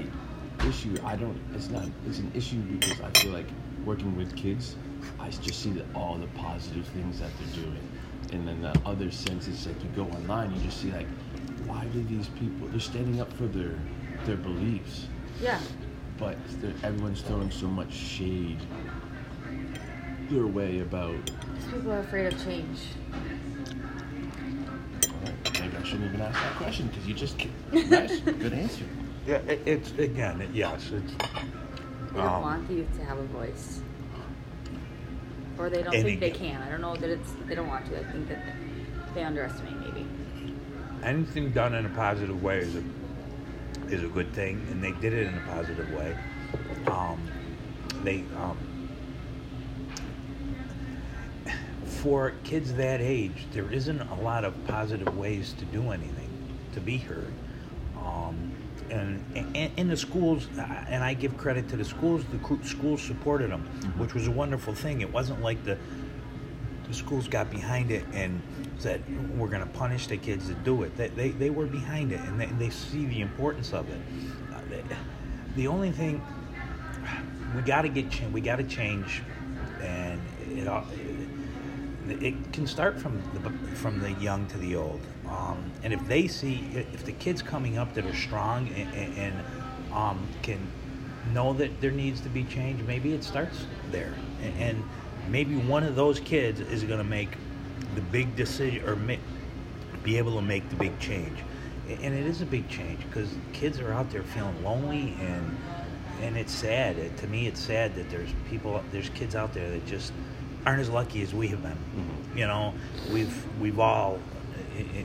[0.67, 3.47] issue, I don't, it's not, it's an issue because I feel like
[3.85, 4.75] working with kids,
[5.19, 7.89] I just see the, all the positive things that they're doing.
[8.31, 11.07] And then the other sense is like you go online, you just see like,
[11.65, 13.75] why do these people, they're standing up for their,
[14.25, 15.07] their beliefs
[15.41, 15.59] Yeah.
[16.17, 18.59] But they're- everyone's throwing so much shade
[20.29, 21.15] their way about
[21.55, 22.79] These people are afraid of change.
[25.59, 27.37] Maybe I shouldn't even ask that question because you just
[27.71, 28.85] nice good answer
[29.27, 31.13] Yeah, it, it's again, it, yes, it's.
[31.13, 33.81] They don't Um, want you to have a voice.
[35.57, 36.61] Or they don't And think they can.
[36.61, 37.99] I don't know that it's they don't want to.
[37.99, 38.43] I think that
[39.13, 40.05] they underestimate maybe.
[41.03, 42.83] anything done in a positive way is a
[43.89, 46.17] is a good thing, and they did it in a positive way.
[46.87, 47.19] um,
[48.03, 48.57] they um,
[51.85, 56.29] for kids that age, there isn't a lot of positive ways to do anything,
[56.73, 57.31] to be heard.
[57.97, 58.51] Um,
[58.89, 59.23] and,
[59.55, 62.25] and in the schools, and I give credit to the schools.
[62.25, 63.65] The schools supported them,
[63.97, 64.99] which was a wonderful thing.
[64.99, 65.77] It wasn't like the
[66.93, 68.39] the schools got behind it and
[68.77, 69.01] said
[69.37, 70.95] we're going to punish the kids that do it.
[70.95, 73.99] They, they, they were behind it and they, they see the importance of it.
[74.53, 74.83] Uh, they-
[75.55, 76.21] the only thing
[77.55, 79.21] we got to get we got to change,
[79.81, 80.19] and
[80.55, 80.87] it all-
[82.09, 84.99] it can start from the from the young to the old.
[85.29, 89.35] Um, and if they see if the kids coming up that are strong and, and
[89.93, 90.57] um, can
[91.33, 94.15] know that there needs to be change, maybe it starts there.
[94.41, 94.83] And, and
[95.27, 97.29] maybe one of those kids is going to make
[97.95, 99.15] the big decision or ma-
[100.03, 101.37] be able to make the big change.
[101.87, 105.57] And it is a big change because kids are out there feeling lonely and
[106.21, 106.97] and it's sad.
[106.97, 110.13] It, to me, it's sad that there's people, there's kids out there that just
[110.65, 111.71] aren't as lucky as we have been.
[111.71, 112.37] Mm-hmm.
[112.37, 112.73] You know,
[113.11, 114.19] we've we've all,
[114.75, 115.03] and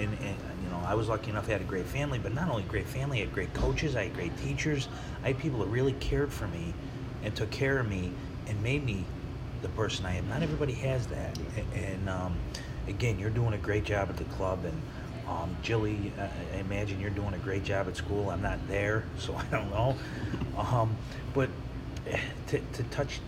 [0.00, 1.48] you know, I was lucky enough.
[1.48, 4.04] I had a great family, but not only great family, I had great coaches, I
[4.04, 4.88] had great teachers,
[5.22, 6.74] I had people that really cared for me
[7.22, 8.10] and took care of me
[8.46, 9.04] and made me
[9.62, 10.28] the person I am.
[10.28, 11.38] Not everybody has that,
[11.74, 12.36] and um,
[12.86, 14.80] again, you're doing a great job at the club and.
[15.28, 18.30] Um, Jilly, uh, I imagine you're doing a great job at school.
[18.30, 19.94] I'm not there, so I don't know.
[20.56, 20.96] Um,
[21.34, 21.50] but
[22.46, 23.20] to, to touch,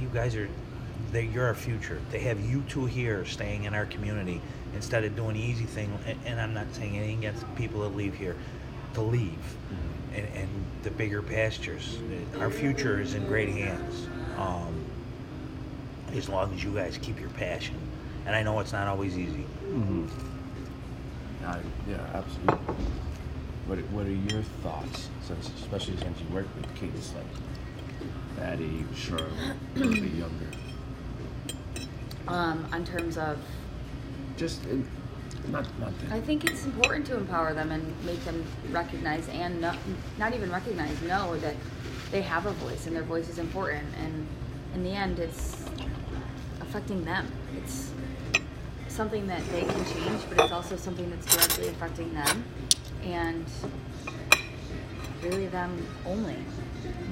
[0.00, 0.48] you guys are,
[1.10, 2.00] they, you're our future.
[2.12, 4.40] They have you two here staying in our community
[4.72, 7.96] instead of doing the easy thing, and, and I'm not saying anything against people that
[7.96, 8.36] leave here,
[8.94, 9.56] to leave
[10.14, 10.48] and, and
[10.82, 11.98] the bigger pastures.
[12.38, 14.06] Our future is in great hands.
[14.36, 14.77] Um,
[16.14, 17.76] as long as you guys keep your passion.
[18.26, 19.44] And I know it's not always easy.
[19.64, 20.06] Mm-hmm.
[21.46, 22.74] I, yeah, absolutely.
[23.66, 27.26] What What are your thoughts, since especially since you work with kids like
[28.36, 30.50] that age or a little bit younger?
[32.26, 33.38] Um, in terms of,
[34.36, 34.86] Just in,
[35.50, 36.12] not not that.
[36.12, 39.76] I think it's important to empower them and make them recognize and not,
[40.18, 41.54] not even recognize, know that
[42.10, 43.88] they have a voice and their voice is important.
[44.02, 44.26] And
[44.74, 45.57] in the end, it's
[46.68, 47.30] affecting them.
[47.56, 47.90] It's
[48.88, 52.44] something that they can change, but it's also something that's directly affecting them
[53.02, 53.46] and
[55.22, 56.36] really them only.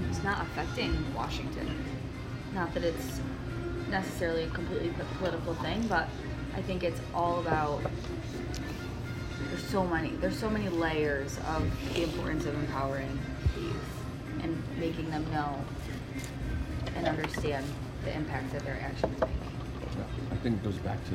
[0.09, 1.85] It's not affecting Washington.
[2.55, 3.21] Not that it's
[3.91, 6.09] necessarily a completely political thing, but
[6.55, 7.81] I think it's all about
[9.49, 13.19] there's so many there's so many layers of the importance of empowering
[13.57, 13.77] youth
[14.43, 15.63] and making them know
[16.97, 17.65] and understand
[18.05, 19.46] the impact that their actions make.
[20.31, 21.15] I think it goes back to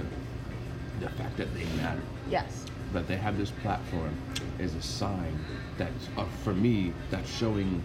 [1.00, 2.02] the fact that they matter.
[2.30, 2.66] Yes.
[2.94, 4.16] That they have this platform
[4.60, 5.38] is a sign
[5.78, 7.82] that, uh, for me, that's showing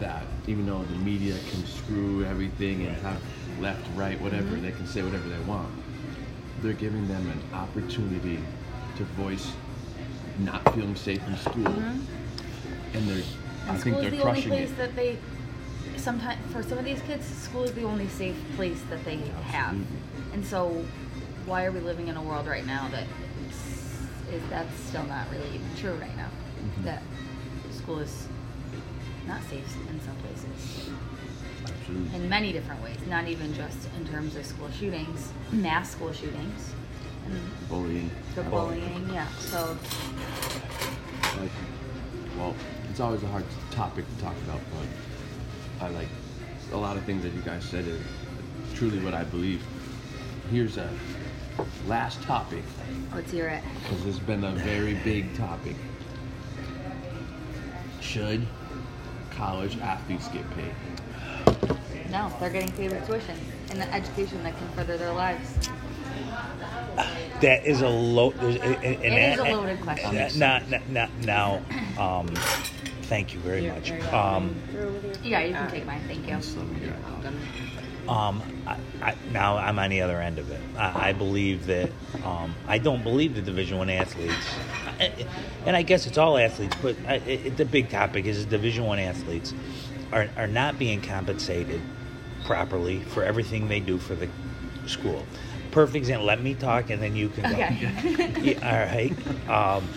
[0.00, 3.20] that even though the media can screw everything and have
[3.60, 5.70] left, right, whatever, they can say whatever they want.
[6.62, 8.42] They're giving them an opportunity
[8.96, 9.52] to voice
[10.38, 13.22] not feeling safe in school, and they're.
[13.68, 14.76] I think they're the only crushing place it.
[14.76, 15.18] that they
[15.96, 19.76] sometimes for some of these kids, school is the only safe place that they have.
[20.32, 20.84] And so
[21.46, 23.04] why are we living in a world right now that
[24.32, 26.28] is that's still not really even true right now?
[26.78, 26.84] Mhm.
[26.84, 27.02] That
[27.70, 28.28] school is
[29.26, 30.90] not safe in some places.
[31.66, 32.16] Absolutely.
[32.16, 36.72] In many different ways, not even just in terms of school shootings, mass school shootings.
[37.26, 38.10] And Bullying.
[38.34, 39.26] the bullying, yeah.
[39.38, 39.76] So
[41.40, 41.50] Like,
[42.38, 42.54] well,
[42.90, 44.86] it's always a hard topic to talk about, but
[45.80, 46.08] I like
[46.72, 47.98] a lot of things that you guys said are
[48.74, 49.62] truly what I believe.
[50.50, 50.88] Here's a
[51.86, 52.62] last topic,
[53.14, 53.62] let's hear it.
[53.82, 55.76] because it's been a very big topic.
[58.00, 58.46] Should
[59.30, 60.72] college athletes get paid?
[62.10, 63.36] No, they're getting paid with tuition
[63.70, 65.48] and the education that can further their lives.
[67.40, 68.30] That is a low.
[68.30, 70.16] there's- and- and It is a that- loaded question.
[70.16, 71.60] uh, Not, not, not now.
[71.98, 72.32] Um,
[73.04, 73.90] thank you very You're much.
[73.90, 76.02] very Um, Through Yeah, you can take mine.
[76.06, 76.34] Thank you.
[76.34, 77.26] Just let me get out.
[78.08, 80.60] um, I, I, now I'm on the other end of it.
[80.76, 81.90] I, I believe that
[82.24, 84.46] um, I don't believe the Division One athletes,
[84.98, 85.26] I-
[85.66, 88.98] and I guess it's all athletes, but I, it, the big topic is Division One
[88.98, 89.54] athletes
[90.12, 91.80] are are not being compensated
[92.44, 94.28] properly for everything they do for the
[94.86, 95.26] school.
[95.70, 96.26] Perfect example.
[96.26, 97.42] Let me talk, and then you can.
[97.44, 97.50] go.
[97.56, 98.34] Okay.
[98.42, 99.48] yeah, all right.
[99.48, 99.88] Um,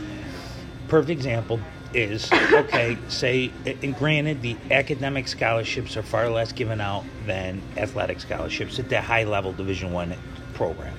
[0.88, 1.60] perfect example
[1.98, 2.98] is okay.
[3.10, 8.88] Say, and granted, the academic scholarships are far less given out than athletic scholarships at
[8.90, 10.14] the high level Division One
[10.54, 10.96] program,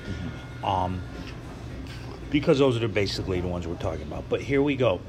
[0.64, 1.00] um,
[2.30, 4.28] because those are basically the ones we're talking about.
[4.28, 5.00] But here we go.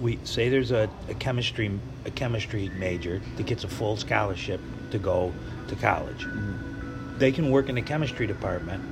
[0.00, 1.70] we say there's a, a chemistry
[2.06, 5.32] a chemistry major that gets a full scholarship to go
[5.68, 6.26] to college.
[7.18, 8.82] They can work in the chemistry department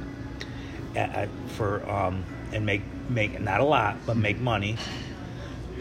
[0.95, 4.77] at, at- for um, and make make not a lot but make money.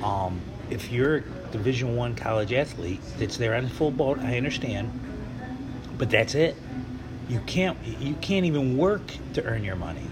[0.04, 1.22] Um, if you're a
[1.52, 4.91] Division One college athlete that's there on a full boat, I understand,
[5.97, 6.56] but that's it.
[7.30, 9.02] You can't you can't even work
[9.34, 10.06] to earn your money.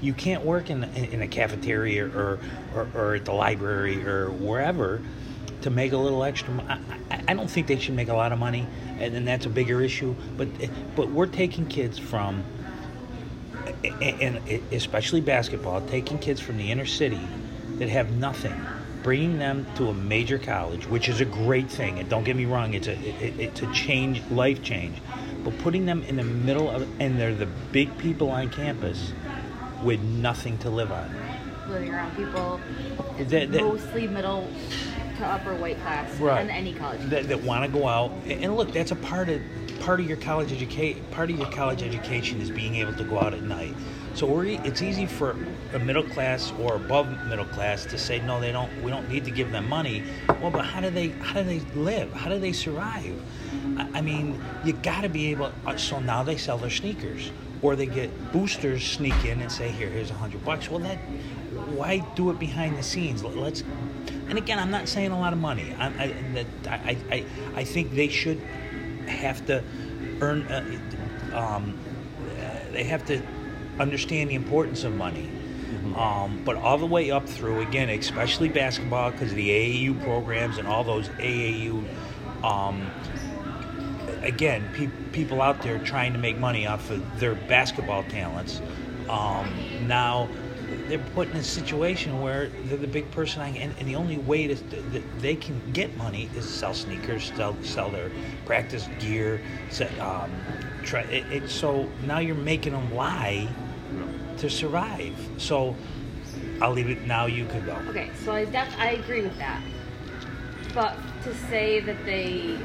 [0.00, 2.38] You can't work in in a cafeteria or
[2.74, 5.00] or, or at the library or wherever
[5.62, 6.54] to make a little extra.
[6.68, 6.78] I,
[7.10, 8.66] I, I don't think they should make a lot of money,
[8.98, 10.14] and then that's a bigger issue.
[10.36, 10.48] But
[10.94, 12.44] but we're taking kids from
[13.82, 14.36] and
[14.72, 17.20] especially basketball, taking kids from the inner city
[17.78, 18.54] that have nothing,
[19.04, 22.00] bringing them to a major college, which is a great thing.
[22.00, 24.96] And don't get me wrong, it's a it, it's a change, life change.
[25.44, 29.12] But putting them in the middle of, and they're the big people on campus
[29.84, 31.14] with nothing to live on.
[31.68, 32.60] living around people,
[33.18, 34.46] That- that- mostly middle
[35.18, 36.40] to upper white class, Right.
[36.40, 37.00] and any college.
[37.10, 39.40] that, that want to go out and look that's a part of
[39.80, 43.18] part of your college education part of your college education is being able to go
[43.20, 43.74] out at night
[44.14, 45.36] so it's easy for
[45.72, 49.24] a middle class or above middle class to say no they don't we don't need
[49.24, 50.02] to give them money
[50.40, 53.20] well but how do they how do they live how do they survive
[53.76, 57.30] i, I mean you got to be able uh, so now they sell their sneakers
[57.62, 60.98] or they get boosters sneak in and say here here's a hundred bucks well that
[61.76, 63.64] why do it behind the scenes Let- let's
[64.28, 65.74] and again, I'm not saying a lot of money.
[65.78, 67.24] I, I, I, I,
[67.56, 68.38] I think they should
[69.06, 69.62] have to
[70.20, 70.42] earn.
[70.42, 71.78] Uh, um,
[72.38, 73.20] uh, they have to
[73.78, 75.30] understand the importance of money.
[75.96, 80.58] Um, but all the way up through, again, especially basketball, because of the AAU programs
[80.58, 81.84] and all those AAU.
[82.42, 82.90] Um,
[84.22, 88.60] again, pe- people out there trying to make money off of their basketball talents.
[89.08, 89.48] Um,
[89.86, 90.28] now
[90.88, 94.48] they're put in a situation where they're the big person, and, and the only way
[94.48, 98.10] to, that they can get money is sell sneakers, sell, sell their
[98.46, 99.40] practice gear.
[100.00, 100.30] Um,
[100.82, 103.48] try, it, it, so now you're making them lie
[104.38, 105.14] to survive.
[105.38, 105.76] So
[106.60, 107.02] I'll leave it.
[107.02, 107.76] Now you could go.
[107.88, 109.62] Okay, so I def- I agree with that.
[110.74, 112.58] But to say that they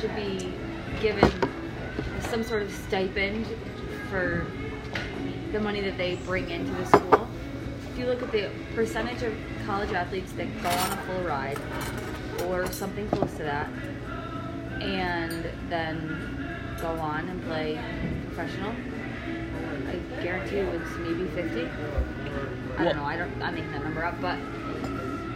[0.00, 0.52] should be
[1.00, 1.30] given
[2.30, 3.46] some sort of stipend
[4.08, 4.46] for
[5.52, 7.28] the money that they bring into the school,
[7.92, 9.34] if you look at the percentage of
[9.66, 11.58] college athletes that go on a full ride
[12.46, 13.68] or something close to that,
[14.80, 17.80] and then go on and play
[18.26, 18.72] professional,
[19.88, 21.68] I guarantee you it's maybe 50.
[22.78, 23.04] I don't know.
[23.04, 23.42] I don't.
[23.42, 24.38] I'm making that number up, but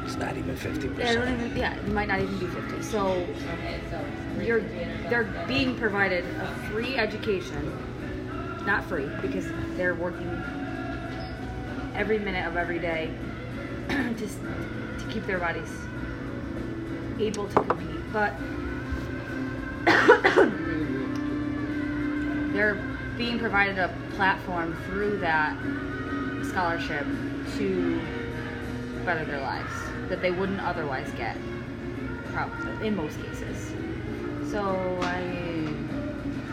[0.05, 1.41] It's not even fifty yeah, I don't percent.
[1.47, 1.57] even.
[1.57, 2.83] Yeah, it might not even be 50.
[2.83, 3.27] So
[4.41, 4.61] you're
[5.11, 7.72] they're being provided a free education,
[8.66, 9.47] not free because
[9.77, 10.31] they're working
[11.95, 13.11] every minute of every day
[13.91, 14.39] s-
[14.99, 15.70] to keep their bodies
[17.20, 18.33] able to compete, but
[22.55, 22.79] they're
[23.17, 25.57] being provided a platform through that
[26.51, 27.07] scholarship
[27.57, 28.01] to
[29.05, 29.73] better their lives
[30.09, 31.37] that they wouldn't otherwise get
[32.33, 33.73] probably in most cases
[34.51, 35.21] so i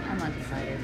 [0.09, 0.79] i'm undecided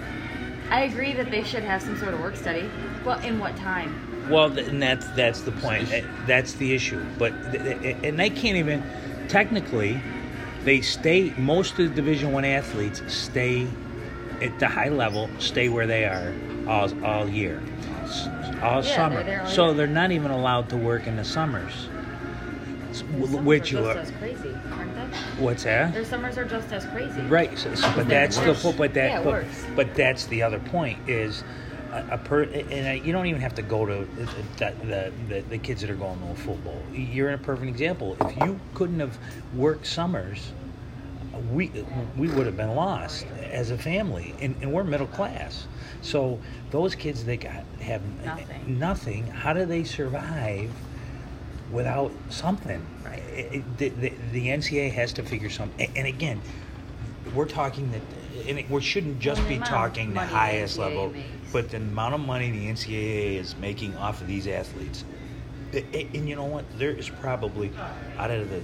[0.69, 2.69] i agree that they should have some sort of work study
[3.05, 3.93] well in what time
[4.29, 5.89] Well, and that's that's the point.
[5.89, 6.99] Eh, That's the issue.
[7.17, 8.83] But th- th- and they can't even
[9.29, 10.01] technically.
[10.65, 11.31] They stay.
[11.37, 13.69] Most of the Division One athletes stay
[14.41, 15.29] at the high level.
[15.39, 16.33] Stay where they are
[16.67, 17.61] all all year,
[18.61, 19.23] all Yeah, summer.
[19.23, 19.73] they're all so year.
[19.73, 21.87] they're not even allowed to work in the summers.
[22.89, 23.99] S- Their summers Which are just are.
[23.99, 25.93] as crazy aren't they What's that?
[25.93, 29.45] their summers are just as crazy Right, so, but that's the but that Yeah, but,
[29.75, 31.43] but that's the other point is
[31.91, 34.05] a, a per and I, you don't even have to go to uh,
[34.57, 36.81] the, the, the the kids that are going to football.
[36.93, 38.17] You're in a perfect example.
[38.21, 39.17] If you couldn't have
[39.53, 40.51] worked summers,
[41.51, 41.67] we
[42.17, 45.67] we would have been lost as a family, and, and we're middle class.
[46.01, 46.39] So
[46.71, 48.79] those kids that got have Nothing.
[48.79, 49.27] nothing.
[49.27, 50.69] How do they survive?
[51.71, 53.19] Without something, Right.
[53.35, 55.91] It- it- the, the, the NCAA has to figure something.
[55.97, 56.41] And again,
[57.35, 58.01] we're talking that,
[58.47, 61.27] and it, we shouldn't just be talking the money the highest level, makes.
[61.51, 65.03] but the amount of money the NCAA is making off of these athletes.
[65.73, 66.63] I- And you know what?
[66.79, 67.69] There is probably
[68.17, 68.61] out of the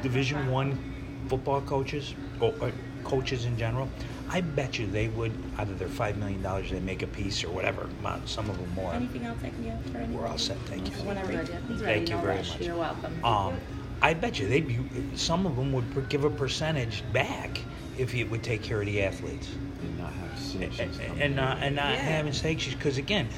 [0.00, 0.91] Division One
[1.28, 2.72] football coaches or, or
[3.04, 3.88] coaches in general.
[4.28, 7.44] I bet you they would out of their five million dollars they make a piece
[7.44, 7.88] or whatever.
[8.24, 8.92] Some of them more.
[8.94, 10.16] Anything else I can do for anybody?
[10.18, 10.56] We're all set.
[10.66, 10.94] Thank you.
[11.04, 11.30] Whenever.
[11.32, 11.78] He's ready.
[11.84, 12.50] Thank you No very rush.
[12.50, 12.60] much.
[12.60, 13.24] You're welcome.
[13.24, 13.54] Um,
[14.00, 14.78] I bet you they'd be.
[15.16, 17.60] Some of them would give a percentage back
[17.98, 19.48] if you would take care of the athletes
[19.82, 20.98] and not have and, sanctions.
[20.98, 21.96] come and not and not Yeah.
[22.00, 23.28] having sanctions because again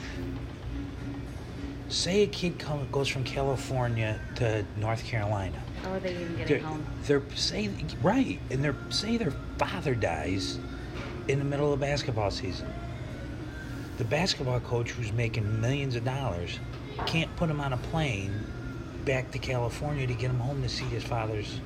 [1.88, 5.62] say a kid come, goes from California to North Carolina.
[5.84, 6.86] How are they even They're, getting home?
[7.04, 7.70] they're say
[8.02, 10.58] right, and they're say their father dies
[11.28, 12.72] in the middle of basketball season.
[13.98, 16.58] The basketball coach who's making millions of dollars
[17.06, 18.44] can't put him on a plane
[19.04, 21.60] back to California to get him home to see his father's.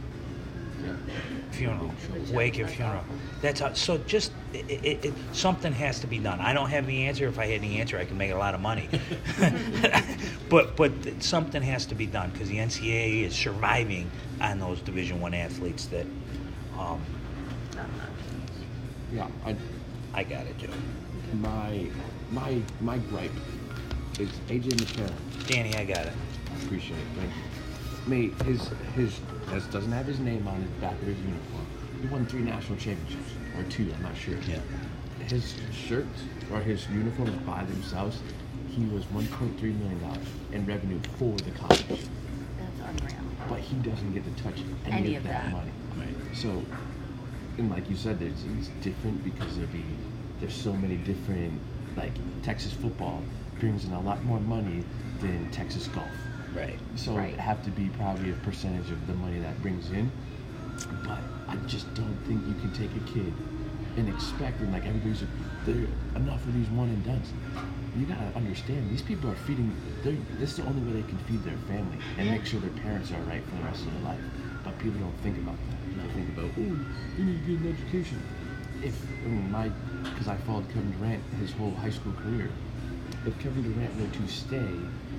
[1.51, 1.91] Funeral,
[2.31, 3.05] wake and funeral.
[3.41, 3.99] That's how, so.
[3.99, 6.41] Just it, it, it, something has to be done.
[6.41, 7.27] I don't have the answer.
[7.27, 8.89] If I had the answer, I could make a lot of money.
[10.49, 14.11] but but something has to be done because the NCAA is surviving
[14.41, 15.87] on those Division One athletes.
[15.87, 16.07] That
[16.79, 17.01] um,
[19.13, 19.57] Yeah, I,
[20.15, 20.69] I got it, Joe.
[21.35, 21.87] my
[22.31, 23.31] my my gripe
[24.19, 25.47] is AJ McCarron.
[25.47, 26.13] Danny, I got it.
[26.53, 27.07] I appreciate it.
[27.17, 27.58] Thank you.
[28.09, 31.67] Mate, his his this doesn't have his name on the back of his uniform.
[32.01, 33.93] He won three national championships or two.
[33.95, 34.37] I'm not sure.
[34.49, 34.61] Yeah.
[35.27, 38.21] His shirts or his uniforms by themselves,
[38.71, 42.01] he was 1.3 million dollars in revenue for the college, That's
[43.01, 43.17] unreal.
[43.49, 45.53] but he doesn't get to touch any, Any of, of that, that.
[45.53, 45.71] money.
[45.99, 46.15] Right.
[46.37, 46.63] So,
[47.59, 49.85] and like you said, there's, it's different because there'd be
[50.41, 51.61] there's so many different
[51.97, 53.23] like Texas football
[53.61, 54.83] brings in a lot more money
[55.21, 56.07] than Texas golf.
[56.59, 56.79] Right.
[56.97, 57.29] So Right.
[57.29, 60.11] it'd have to be probably a percentage of the money that brings in.
[61.05, 63.33] But I just don't think you can take a kid
[63.97, 65.23] and expect and like everybody's
[66.17, 67.31] enough of these one and dones.
[67.97, 69.73] You gotta understand these people are feeding.
[70.03, 72.71] They're, this is the only way they can feed their family and make sure their
[72.83, 74.21] parents are right for the rest of their life.
[74.65, 76.03] But people don't think about that.
[76.03, 76.77] They think about oh,
[77.19, 78.23] you need to get an education.
[78.83, 78.95] If
[79.25, 79.71] I mean my,
[80.03, 82.51] because I followed Kevin Durant his whole high school career.
[83.27, 84.71] If Kevin Durant were to stay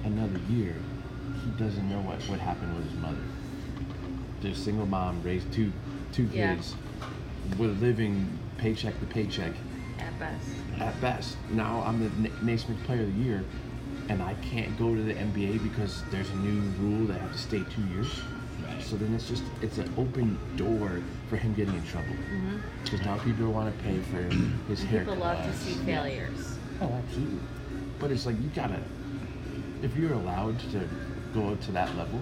[0.06, 0.76] another year,
[1.44, 3.18] he doesn't know what what happened with his mother.
[4.42, 5.72] Their single mom raised two
[6.12, 6.56] two Yeah.
[6.56, 6.76] kids,
[7.58, 8.28] with living
[8.58, 9.54] paycheck to paycheck
[10.00, 10.50] At best.
[10.80, 11.38] at best.
[11.52, 13.44] Now I'm the Na- Naismith Player of the Year,
[14.10, 17.32] and I can't go to the NBA because there's a new rule that I have
[17.32, 18.08] to stay two years.
[18.66, 18.82] Right.
[18.84, 22.58] So then it's just it's an open door for him getting in trouble mm-hmm.
[22.84, 24.22] because now people want to pay for
[24.68, 25.14] his haircut.
[25.16, 26.58] People love to see failures.
[26.82, 27.40] Oh, absolutely.
[28.00, 28.82] But it's like you gotta,
[29.82, 30.88] if you're allowed to
[31.34, 32.22] go to that level,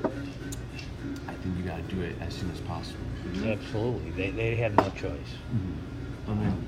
[1.28, 3.00] I think you gotta do it as soon as possible.
[3.46, 4.12] Absolutely.
[4.12, 5.34] They, they have no choice.
[5.54, 6.32] Mm-hmm.
[6.32, 6.68] I mean,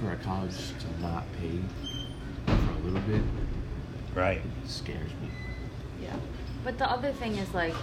[0.00, 1.58] for a college to not pay
[2.46, 3.22] for a little bit
[4.14, 4.42] Right.
[4.66, 5.28] scares me.
[6.02, 6.16] Yeah.
[6.64, 7.74] But the other thing is like,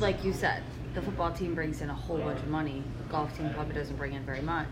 [0.00, 0.62] like you said,
[0.94, 2.82] the football team brings in a whole bunch of money.
[2.98, 4.68] The golf team probably doesn't bring in very much.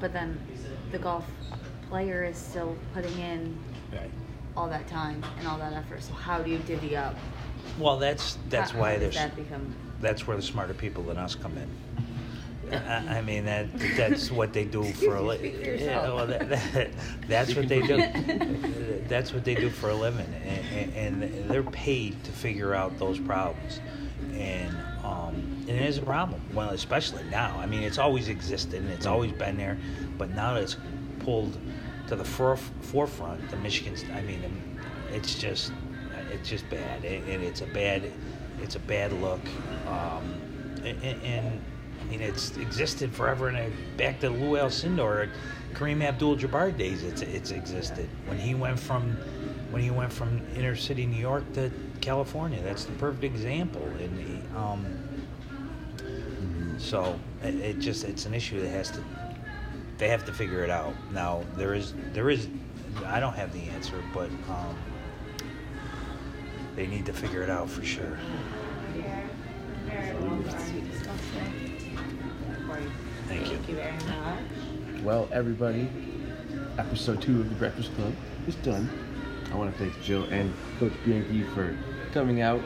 [0.00, 0.38] But then
[0.92, 1.24] the golf
[1.88, 3.58] player is still putting in
[3.92, 4.10] Right.
[4.56, 6.02] All that time and all that effort.
[6.02, 7.16] So how do you divvy up?
[7.78, 9.74] Well, that's that's How- why how there's that become?
[10.00, 11.68] that's where the smarter people than us come in.
[12.72, 15.60] I, I mean that that's what they do for a living.
[15.62, 16.14] yourself.
[16.14, 16.90] well, that, that,
[17.28, 17.96] that's what they do.
[19.08, 20.32] that's what they do for a living,
[20.74, 23.80] and, and, they're paid to figure out those problems.
[24.32, 24.74] And
[25.04, 25.34] um,
[25.68, 26.40] and it is a problem.
[26.54, 27.56] Well, especially now.
[27.58, 29.76] I mean, it's always existed and it's always been there,
[30.16, 30.76] but now that it's
[31.20, 31.58] pulled
[32.08, 33.94] to the for, forefront, the Michigan.
[34.14, 34.42] I mean,
[35.12, 35.72] it's just
[36.30, 38.10] it's just bad, and and it's a bad
[38.60, 39.40] it's a bad look.
[39.86, 40.34] Um,
[40.84, 41.60] and, and
[42.00, 43.48] I mean, it's existed forever.
[43.48, 45.30] And back to Lou Alcindor,
[45.72, 49.16] Kareem Abdul-Jabbar days, it's it's existed when he went from
[49.70, 52.60] when he went from inner city New York to California.
[52.62, 53.82] That's the perfect example.
[53.98, 54.86] And um,
[56.78, 59.02] so it, it just it's an issue that has to
[59.98, 60.94] they have to figure it out.
[61.12, 62.48] Now there is there is
[63.06, 64.76] I don't have the answer, but um,
[66.76, 68.18] they need to figure it out for sure.
[73.26, 73.56] Thank you.
[73.74, 75.02] Very much.
[75.02, 75.88] Well, everybody,
[76.78, 78.12] episode two of the Breakfast Club
[78.46, 78.88] is done.
[79.52, 81.76] I want to thank Jill and Coach Bianchi for
[82.12, 82.60] coming out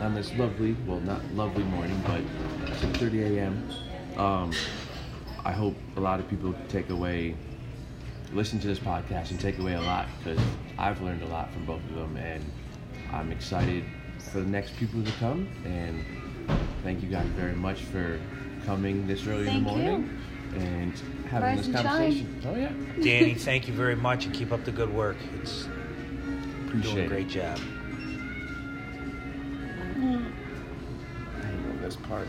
[0.00, 2.20] on this lovely, well, not lovely morning, but
[2.80, 3.70] 6:30 a.m.
[4.18, 4.52] Um,
[5.44, 7.34] I hope a lot of people take away,
[8.32, 10.40] listen to this podcast and take away a lot because
[10.78, 12.42] I've learned a lot from both of them, and
[13.12, 13.84] I'm excited
[14.32, 15.48] for the next people to come.
[15.64, 16.04] And
[16.82, 18.18] thank you guys very much for
[18.64, 19.76] coming this early in Thank the you.
[19.76, 20.18] morning
[20.56, 20.92] and
[21.28, 21.84] having Rise this and shine.
[21.84, 22.42] conversation.
[22.46, 22.72] Oh yeah,
[23.02, 25.16] Danny, thank you very much and keep up the good work.
[25.42, 25.68] It's
[26.66, 27.08] appreciate doing a it.
[27.08, 27.58] great job.
[29.98, 30.32] Mm.
[31.42, 32.28] I know this part.